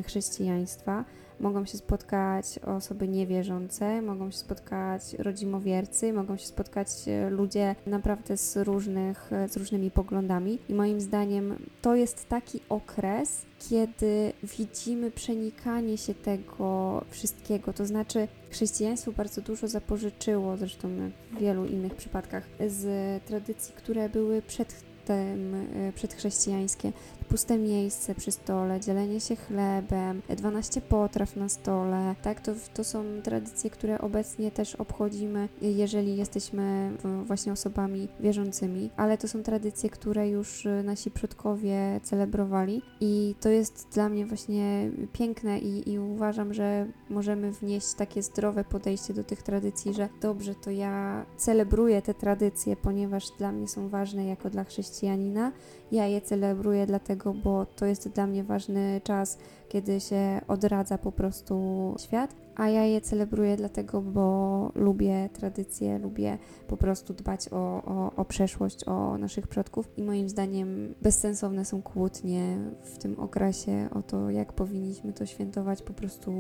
chrześcijaństwa, 0.07 1.05
mogą 1.43 1.65
się 1.65 1.79
spotkać 1.79 2.59
osoby 2.59 3.09
niewierzące, 3.09 4.03
mogą 4.03 4.31
się 4.31 4.37
spotkać 4.37 5.15
rodzimowiercy, 5.19 6.13
mogą 6.13 6.37
się 6.37 6.47
spotkać 6.47 6.89
e, 7.07 7.31
ludzie 7.31 7.75
naprawdę 7.87 8.37
z, 8.37 8.57
różnych, 8.57 9.33
e, 9.33 9.49
z 9.49 9.57
różnymi 9.57 9.91
poglądami. 9.91 10.59
I 10.69 10.75
moim 10.75 11.01
zdaniem 11.01 11.57
to 11.83 11.95
jest 11.95 12.29
taki 12.29 12.61
okres, 12.69 13.47
kiedy 13.71 14.33
widzimy 14.43 15.11
przenikanie 15.11 15.99
się 15.99 16.15
tego 16.15 17.05
wszystkiego. 17.11 17.73
To 17.73 17.87
znaczy, 17.87 18.29
chrześcijaństwo 18.51 19.13
bardzo 19.13 19.41
dużo 19.41 19.69
zapożyczyło, 19.69 20.57
zresztą 20.57 20.89
w 21.33 21.39
wielu 21.39 21.67
innych 21.67 21.95
przypadkach, 21.95 22.49
z 22.67 22.85
tradycji, 23.25 23.75
które 23.75 24.09
były 24.09 24.43
przed 24.43 24.85
e, 25.09 25.93
przedchrześcijańskie, 25.95 26.93
puste 27.33 27.59
miejsce 27.59 28.15
przy 28.15 28.33
stole, 28.33 28.81
dzielenie 28.81 29.21
się 29.21 29.37
chlebem, 29.37 30.23
12 30.37 30.81
potraw 30.81 31.37
na 31.37 31.49
stole, 31.49 32.15
tak, 32.23 32.41
to, 32.41 32.53
to 32.75 32.85
są 32.85 33.05
tradycje, 33.23 33.71
które 33.71 33.99
obecnie 33.99 34.51
też 34.51 34.75
obchodzimy, 34.75 35.49
jeżeli 35.63 36.17
jesteśmy 36.17 36.93
właśnie 37.25 37.53
osobami 37.53 38.09
wierzącymi, 38.21 38.91
ale 38.97 39.19
to 39.19 39.29
są 39.29 39.43
tradycje, 39.43 39.91
które 39.91 40.29
już 40.29 40.67
e, 40.67 40.83
nasi 40.83 41.11
przodkowie 41.11 42.01
celebrowali 42.03 42.83
i 43.01 43.35
to 43.41 43.49
jest 43.49 43.89
dla 43.93 44.09
mnie 44.09 44.27
właśnie 44.27 44.91
piękne 45.13 45.59
i, 45.59 45.91
i 45.91 45.99
uważam, 45.99 46.55
że 46.55 46.87
możemy 47.11 47.53
wnieść 47.53 47.95
takie 47.95 48.23
zdrowe 48.23 48.65
podejście 48.65 49.15
do 49.15 49.25
tych 49.25 49.43
tradycji, 49.43 49.95
że 49.95 50.09
dobrze, 50.21 50.55
to 50.55 50.71
ja 50.71 51.27
celebruję 51.37 52.03
te 52.03 52.15
tradycje, 52.15 52.77
ponieważ 52.77 53.31
dla 53.39 53.53
mnie 53.53 53.69
są 53.69 53.89
ważne 53.89 54.27
jako 54.27 54.51
dla 54.51 54.65
chrześcijanina. 54.65 55.53
Ja 55.93 56.07
je 56.07 56.21
celebruję 56.21 56.87
dlatego, 56.87 57.22
bo 57.31 57.67
to 57.67 57.87
jest 57.87 58.09
dla 58.09 58.27
mnie 58.27 58.45
ważny 58.45 59.01
czas, 59.05 59.39
kiedy 59.73 60.01
się 60.01 60.41
odradza 60.49 60.99
po 60.99 61.13
prostu 61.13 61.95
świat, 61.99 62.35
a 62.55 62.69
ja 62.69 62.85
je 62.85 63.01
celebruję 63.01 63.57
dlatego, 63.57 64.03
bo 64.03 64.71
lubię 64.75 65.29
tradycje, 65.33 65.99
lubię 65.99 66.39
po 66.69 66.77
prostu 66.77 67.15
dbać 67.15 67.49
o, 67.53 67.83
o, 67.85 68.13
o 68.17 68.25
przeszłość, 68.25 68.89
o 68.89 69.19
naszych 69.19 69.49
przodków 69.49 69.99
i 69.99 70.03
moim 70.03 70.29
zdaniem 70.29 70.95
bezsensowne 71.03 71.65
są 71.65 71.83
kłótnie 71.83 72.59
w 72.83 72.99
tym 72.99 73.21
okresie 73.21 73.89
o 73.95 74.03
to, 74.03 74.31
jak 74.31 74.53
powinniśmy 74.53 75.13
to 75.13 75.27
świętować. 75.27 75.83
Po 75.83 75.93
prostu 75.93 76.33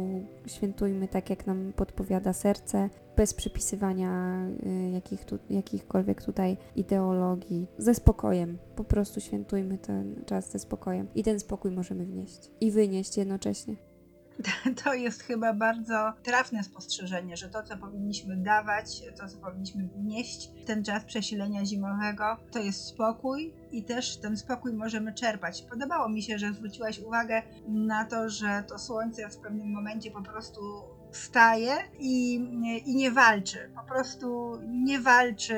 świętujmy 0.47 1.09
tak, 1.09 1.31
jak 1.31 1.47
nam 1.47 1.73
podpowiada 1.77 2.33
serce, 2.33 2.90
bez 3.16 3.35
przypisywania 3.35 4.42
y, 4.66 4.90
jakich 4.90 5.25
tu, 5.25 5.38
jakichkolwiek 5.51 6.23
tutaj 6.23 6.57
ideologii, 6.77 7.66
ze 7.79 7.95
spokojem. 7.95 8.59
Po 8.77 8.85
prostu 8.85 9.21
świętujmy 9.21 9.79
ten 9.79 10.25
czas 10.27 10.51
ze 10.51 10.59
spokojem 10.59 11.09
i 11.14 11.23
ten 11.23 11.40
spokój 11.40 11.71
możemy 11.71 12.05
wnieść 12.07 12.51
i 12.61 12.71
wynieść 12.71 13.16
jednocześnie. 13.23 13.77
To 14.85 14.95
jest 14.95 15.23
chyba 15.23 15.53
bardzo 15.53 16.13
trafne 16.23 16.65
spostrzeżenie, 16.65 17.37
że 17.37 17.49
to, 17.49 17.63
co 17.63 17.77
powinniśmy 17.77 18.37
dawać, 18.37 19.03
to, 19.19 19.29
co 19.29 19.39
powinniśmy 19.39 19.89
wnieść 19.89 20.51
w 20.63 20.65
ten 20.65 20.85
czas 20.85 21.05
przesilenia 21.05 21.65
zimowego, 21.65 22.37
to 22.51 22.59
jest 22.59 22.85
spokój 22.85 23.55
i 23.73 23.85
też 23.85 24.17
ten 24.17 24.37
spokój 24.37 24.73
możemy 24.73 25.15
czerpać. 25.15 25.63
Podobało 25.63 26.09
mi 26.09 26.23
się, 26.23 26.39
że 26.39 26.53
zwróciłaś 26.53 26.99
uwagę 26.99 27.43
na 27.69 28.05
to, 28.05 28.29
że 28.29 28.65
to 28.69 28.79
słońce 28.79 29.29
w 29.29 29.37
pewnym 29.37 29.73
momencie 29.73 30.11
po 30.11 30.23
prostu 30.23 30.61
wstaje 31.12 31.77
i, 31.98 32.35
i 32.87 32.96
nie 32.96 33.11
walczy. 33.11 33.72
Po 33.77 33.83
prostu 33.83 34.59
nie 34.68 35.01
walczy, 35.01 35.55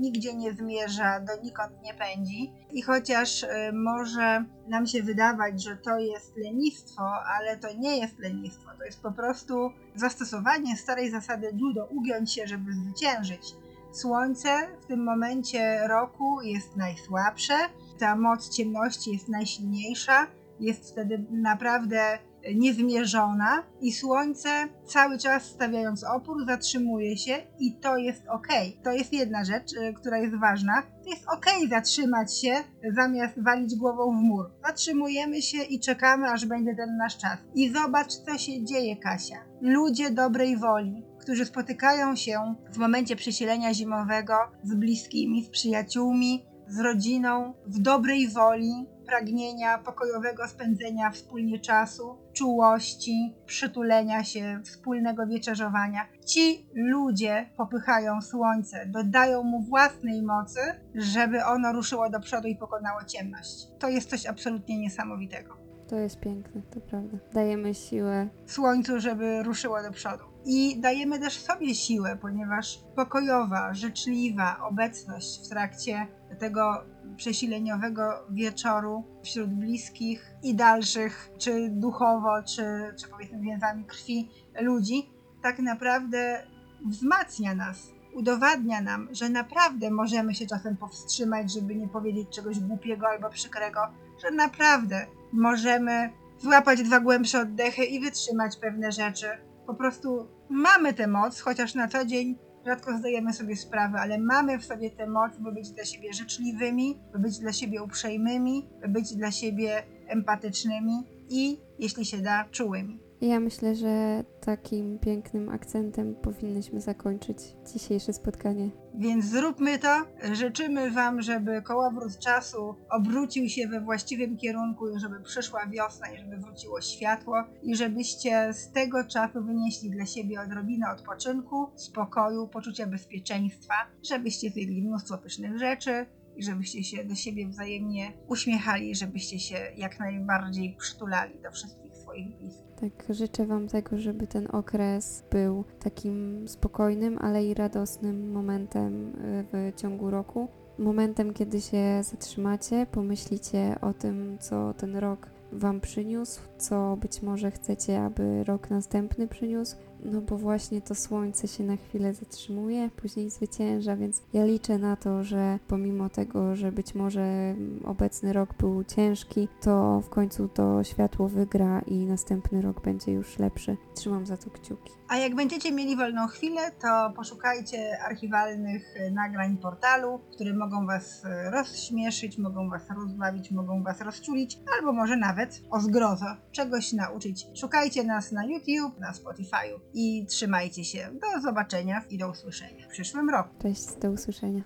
nigdzie 0.00 0.34
nie 0.34 0.52
zmierza, 0.52 1.20
donikąd 1.20 1.82
nie 1.82 1.94
pędzi. 1.94 2.52
I 2.72 2.82
chociaż 2.82 3.42
y, 3.42 3.48
może 3.72 4.44
nam 4.68 4.86
się 4.86 5.02
wydawać, 5.02 5.62
że 5.62 5.76
to 5.76 5.98
jest 5.98 6.36
lenistwo, 6.36 7.02
ale 7.38 7.56
to 7.56 7.68
nie 7.78 7.98
jest 7.98 8.18
lenistwo. 8.18 8.70
To 8.78 8.84
jest 8.84 9.02
po 9.02 9.12
prostu 9.12 9.70
zastosowanie 9.94 10.76
starej 10.76 11.10
zasady 11.10 11.50
judo, 11.56 11.86
ugiąć 11.90 12.32
się, 12.32 12.46
żeby 12.46 12.72
zwyciężyć. 12.72 13.54
Słońce 13.92 14.48
w 14.82 14.86
tym 14.86 15.04
momencie 15.04 15.88
roku 15.88 16.42
jest 16.42 16.76
najsłabsze, 16.76 17.54
ta 17.98 18.16
moc 18.16 18.56
ciemności 18.56 19.12
jest 19.12 19.28
najsilniejsza, 19.28 20.26
jest 20.60 20.90
wtedy 20.90 21.26
naprawdę 21.30 22.18
niezmierzona 22.54 23.62
i 23.80 23.92
słońce 23.92 24.48
cały 24.86 25.18
czas 25.18 25.44
stawiając 25.44 26.04
opór 26.04 26.46
zatrzymuje 26.46 27.16
się 27.16 27.32
i 27.58 27.76
to 27.76 27.96
jest 27.96 28.22
ok. 28.28 28.48
To 28.84 28.92
jest 28.92 29.12
jedna 29.12 29.44
rzecz, 29.44 29.72
y, 29.72 29.94
która 29.94 30.18
jest 30.18 30.40
ważna. 30.40 30.82
To 31.04 31.10
jest 31.10 31.24
ok 31.28 31.46
zatrzymać 31.70 32.40
się 32.40 32.54
zamiast 32.94 33.42
walić 33.42 33.76
głową 33.76 34.18
w 34.18 34.22
mur. 34.22 34.50
Zatrzymujemy 34.66 35.42
się 35.42 35.62
i 35.62 35.80
czekamy 35.80 36.30
aż 36.30 36.46
będzie 36.46 36.74
ten 36.76 36.96
nasz 36.96 37.18
czas. 37.18 37.38
I 37.54 37.72
zobacz 37.72 38.12
co 38.12 38.38
się 38.38 38.64
dzieje 38.64 38.96
Kasia. 38.96 39.36
Ludzie 39.60 40.10
dobrej 40.10 40.56
woli, 40.56 41.02
którzy 41.20 41.44
spotykają 41.44 42.16
się 42.16 42.54
w 42.72 42.78
momencie 42.78 43.16
przesilenia 43.16 43.74
zimowego 43.74 44.34
z 44.62 44.74
bliskimi, 44.74 45.44
z 45.44 45.50
przyjaciółmi, 45.50 46.46
z 46.68 46.80
rodziną, 46.80 47.54
w 47.66 47.78
dobrej 47.78 48.28
woli, 48.28 48.86
pragnienia 49.08 49.78
pokojowego 49.78 50.48
spędzenia 50.48 51.10
wspólnie 51.10 51.58
czasu, 51.58 52.18
czułości, 52.32 53.34
przytulenia 53.46 54.24
się, 54.24 54.60
wspólnego 54.64 55.26
wieczerzowania. 55.26 56.06
Ci 56.26 56.68
ludzie 56.74 57.50
popychają 57.56 58.22
słońce, 58.22 58.86
dodają 58.86 59.42
mu 59.42 59.62
własnej 59.62 60.22
mocy, 60.22 60.60
żeby 60.94 61.44
ono 61.44 61.72
ruszyło 61.72 62.10
do 62.10 62.20
przodu 62.20 62.48
i 62.48 62.56
pokonało 62.56 63.04
ciemność. 63.04 63.66
To 63.78 63.88
jest 63.88 64.10
coś 64.10 64.26
absolutnie 64.26 64.78
niesamowitego. 64.78 65.56
To 65.88 65.96
jest 65.96 66.20
piękne, 66.20 66.62
to 66.70 66.80
prawda. 66.80 67.18
Dajemy 67.32 67.74
siłę. 67.74 68.28
Słońcu, 68.46 69.00
żeby 69.00 69.42
ruszyło 69.42 69.82
do 69.82 69.90
przodu. 69.90 70.24
I 70.44 70.80
dajemy 70.80 71.18
też 71.18 71.40
sobie 71.40 71.74
siłę, 71.74 72.18
ponieważ 72.20 72.80
pokojowa, 72.96 73.74
życzliwa 73.74 74.56
obecność 74.70 75.46
w 75.46 75.48
trakcie 75.48 76.06
tego 76.38 76.84
przesileniowego 77.16 78.26
wieczoru 78.30 79.04
wśród 79.22 79.50
bliskich 79.50 80.30
i 80.42 80.54
dalszych, 80.54 81.30
czy 81.38 81.68
duchowo, 81.70 82.42
czy, 82.42 82.62
czy 82.96 83.08
powiedzmy 83.08 83.40
więzami 83.40 83.84
krwi 83.84 84.30
ludzi, 84.60 85.10
tak 85.42 85.58
naprawdę 85.58 86.42
wzmacnia 86.86 87.54
nas, 87.54 87.92
udowadnia 88.14 88.80
nam, 88.80 89.08
że 89.10 89.28
naprawdę 89.28 89.90
możemy 89.90 90.34
się 90.34 90.46
czasem 90.46 90.76
powstrzymać, 90.76 91.52
żeby 91.52 91.74
nie 91.74 91.88
powiedzieć 91.88 92.28
czegoś 92.28 92.60
głupiego 92.60 93.08
albo 93.08 93.30
przykrego, 93.30 93.80
że 94.22 94.30
naprawdę 94.30 95.06
możemy 95.32 96.10
złapać 96.38 96.82
dwa 96.82 97.00
głębsze 97.00 97.40
oddechy 97.40 97.84
i 97.84 98.00
wytrzymać 98.00 98.56
pewne 98.56 98.92
rzeczy. 98.92 99.26
Po 99.66 99.74
prostu 99.74 100.28
mamy 100.48 100.94
tę 100.94 101.06
moc, 101.06 101.40
chociaż 101.40 101.74
na 101.74 101.88
co 101.88 102.04
dzień 102.04 102.38
rzadko 102.68 102.98
zdajemy 102.98 103.32
sobie 103.32 103.56
sprawę, 103.56 103.98
ale 104.00 104.18
mamy 104.18 104.58
w 104.58 104.64
sobie 104.64 104.90
tę 104.90 105.06
moc, 105.06 105.32
by 105.38 105.52
być 105.52 105.70
dla 105.70 105.84
siebie 105.84 106.12
życzliwymi, 106.12 106.98
by 107.12 107.18
być 107.18 107.38
dla 107.38 107.52
siebie 107.52 107.82
uprzejmymi, 107.82 108.68
by 108.80 108.88
być 108.88 109.14
dla 109.14 109.30
siebie 109.30 109.82
empatycznymi 110.06 111.02
i, 111.30 111.60
jeśli 111.78 112.04
się 112.04 112.18
da, 112.18 112.44
czułymi. 112.50 113.07
Ja 113.20 113.40
myślę, 113.40 113.74
że 113.74 114.24
takim 114.40 114.98
pięknym 114.98 115.48
akcentem 115.48 116.14
powinnyśmy 116.14 116.80
zakończyć 116.80 117.38
dzisiejsze 117.72 118.12
spotkanie. 118.12 118.70
Więc 118.94 119.24
zróbmy 119.24 119.78
to. 119.78 119.88
Życzymy 120.32 120.90
Wam, 120.90 121.22
żeby 121.22 121.62
kołowrót 121.62 122.18
czasu 122.18 122.74
obrócił 122.90 123.48
się 123.48 123.68
we 123.68 123.80
właściwym 123.80 124.36
kierunku 124.36 124.88
i 124.88 125.00
żeby 125.00 125.20
przyszła 125.20 125.66
wiosna 125.66 126.06
i 126.10 126.18
żeby 126.18 126.36
wróciło 126.36 126.80
światło 126.80 127.44
i 127.62 127.76
żebyście 127.76 128.52
z 128.52 128.72
tego 128.72 129.04
czasu 129.04 129.44
wynieśli 129.44 129.90
dla 129.90 130.06
siebie 130.06 130.40
odrobinę 130.40 130.86
odpoczynku, 130.92 131.70
spokoju, 131.74 132.48
poczucia 132.48 132.86
bezpieczeństwa, 132.86 133.74
żebyście 134.02 134.50
zjedli 134.50 134.82
mnóstwo 134.82 135.18
pysznych 135.18 135.58
rzeczy 135.58 136.06
i 136.36 136.42
żebyście 136.42 136.84
się 136.84 137.04
do 137.04 137.14
siebie 137.14 137.48
wzajemnie 137.48 138.12
uśmiechali, 138.28 138.94
żebyście 138.94 139.38
się 139.38 139.56
jak 139.76 140.00
najbardziej 140.00 140.76
przytulali 140.78 141.40
do 141.42 141.50
wszystkich 141.50 141.96
swoich 141.96 142.36
bliskich. 142.36 142.67
Tak, 142.80 143.16
życzę 143.16 143.46
Wam 143.46 143.68
tego, 143.68 143.98
żeby 143.98 144.26
ten 144.26 144.48
okres 144.52 145.24
był 145.30 145.64
takim 145.78 146.48
spokojnym, 146.48 147.18
ale 147.20 147.44
i 147.44 147.54
radosnym 147.54 148.32
momentem 148.32 149.08
y, 149.08 149.44
w 149.52 149.80
ciągu 149.80 150.10
roku. 150.10 150.48
Momentem, 150.78 151.34
kiedy 151.34 151.60
się 151.60 152.00
zatrzymacie, 152.02 152.86
pomyślicie 152.92 153.76
o 153.80 153.94
tym, 153.94 154.38
co 154.40 154.74
ten 154.74 154.96
rok 154.96 155.26
Wam 155.52 155.80
przyniósł, 155.80 156.40
co 156.58 156.96
być 157.00 157.22
może 157.22 157.50
chcecie, 157.50 158.02
aby 158.02 158.44
rok 158.44 158.70
następny 158.70 159.28
przyniósł. 159.28 159.76
No 160.04 160.20
bo 160.20 160.36
właśnie 160.38 160.82
to 160.82 160.94
słońce 160.94 161.48
się 161.48 161.64
na 161.64 161.76
chwilę 161.76 162.14
zatrzymuje, 162.14 162.90
później 162.96 163.30
zwycięża, 163.30 163.96
więc 163.96 164.22
ja 164.32 164.44
liczę 164.44 164.78
na 164.78 164.96
to, 164.96 165.24
że 165.24 165.58
pomimo 165.68 166.08
tego, 166.08 166.56
że 166.56 166.72
być 166.72 166.94
może 166.94 167.20
mm, 167.20 167.80
obecny 167.84 168.32
rok 168.32 168.54
był 168.58 168.84
ciężki, 168.84 169.48
to 169.60 170.00
w 170.00 170.08
końcu 170.08 170.48
to 170.48 170.84
światło 170.84 171.28
wygra 171.28 171.80
i 171.86 171.94
następny 171.94 172.62
rok 172.62 172.82
będzie 172.82 173.12
już 173.12 173.38
lepszy. 173.38 173.76
Trzymam 173.94 174.26
za 174.26 174.36
to 174.36 174.50
kciuki. 174.50 174.92
A 175.08 175.16
jak 175.16 175.34
będziecie 175.34 175.72
mieli 175.72 175.96
wolną 175.96 176.26
chwilę, 176.26 176.60
to 176.82 177.12
poszukajcie 177.16 178.02
archiwalnych 178.02 178.94
e, 178.96 179.10
nagrań 179.10 179.56
portalu, 179.56 180.20
które 180.32 180.52
mogą 180.54 180.86
Was 180.86 181.24
e, 181.24 181.50
rozśmieszyć, 181.50 182.38
mogą 182.38 182.70
Was 182.70 182.82
rozbawić, 182.90 183.50
mogą 183.50 183.82
Was 183.82 184.00
rozczulić, 184.00 184.58
albo 184.78 184.92
może 184.92 185.16
nawet 185.16 185.62
o 185.70 185.80
zgrozo 185.80 186.26
czegoś 186.52 186.92
nauczyć. 186.92 187.46
Szukajcie 187.60 188.04
nas 188.04 188.32
na 188.32 188.44
YouTube, 188.44 189.00
na 189.00 189.12
Spotify'u 189.12 189.80
i 189.94 190.26
trzymajcie 190.26 190.84
się. 190.84 191.10
Do 191.12 191.40
zobaczenia 191.40 192.04
i 192.10 192.18
do 192.18 192.30
usłyszenia 192.30 192.86
w 192.86 192.90
przyszłym 192.90 193.30
roku. 193.30 193.62
Cześć, 193.62 193.86
do 194.00 194.10
usłyszenia. 194.10 194.62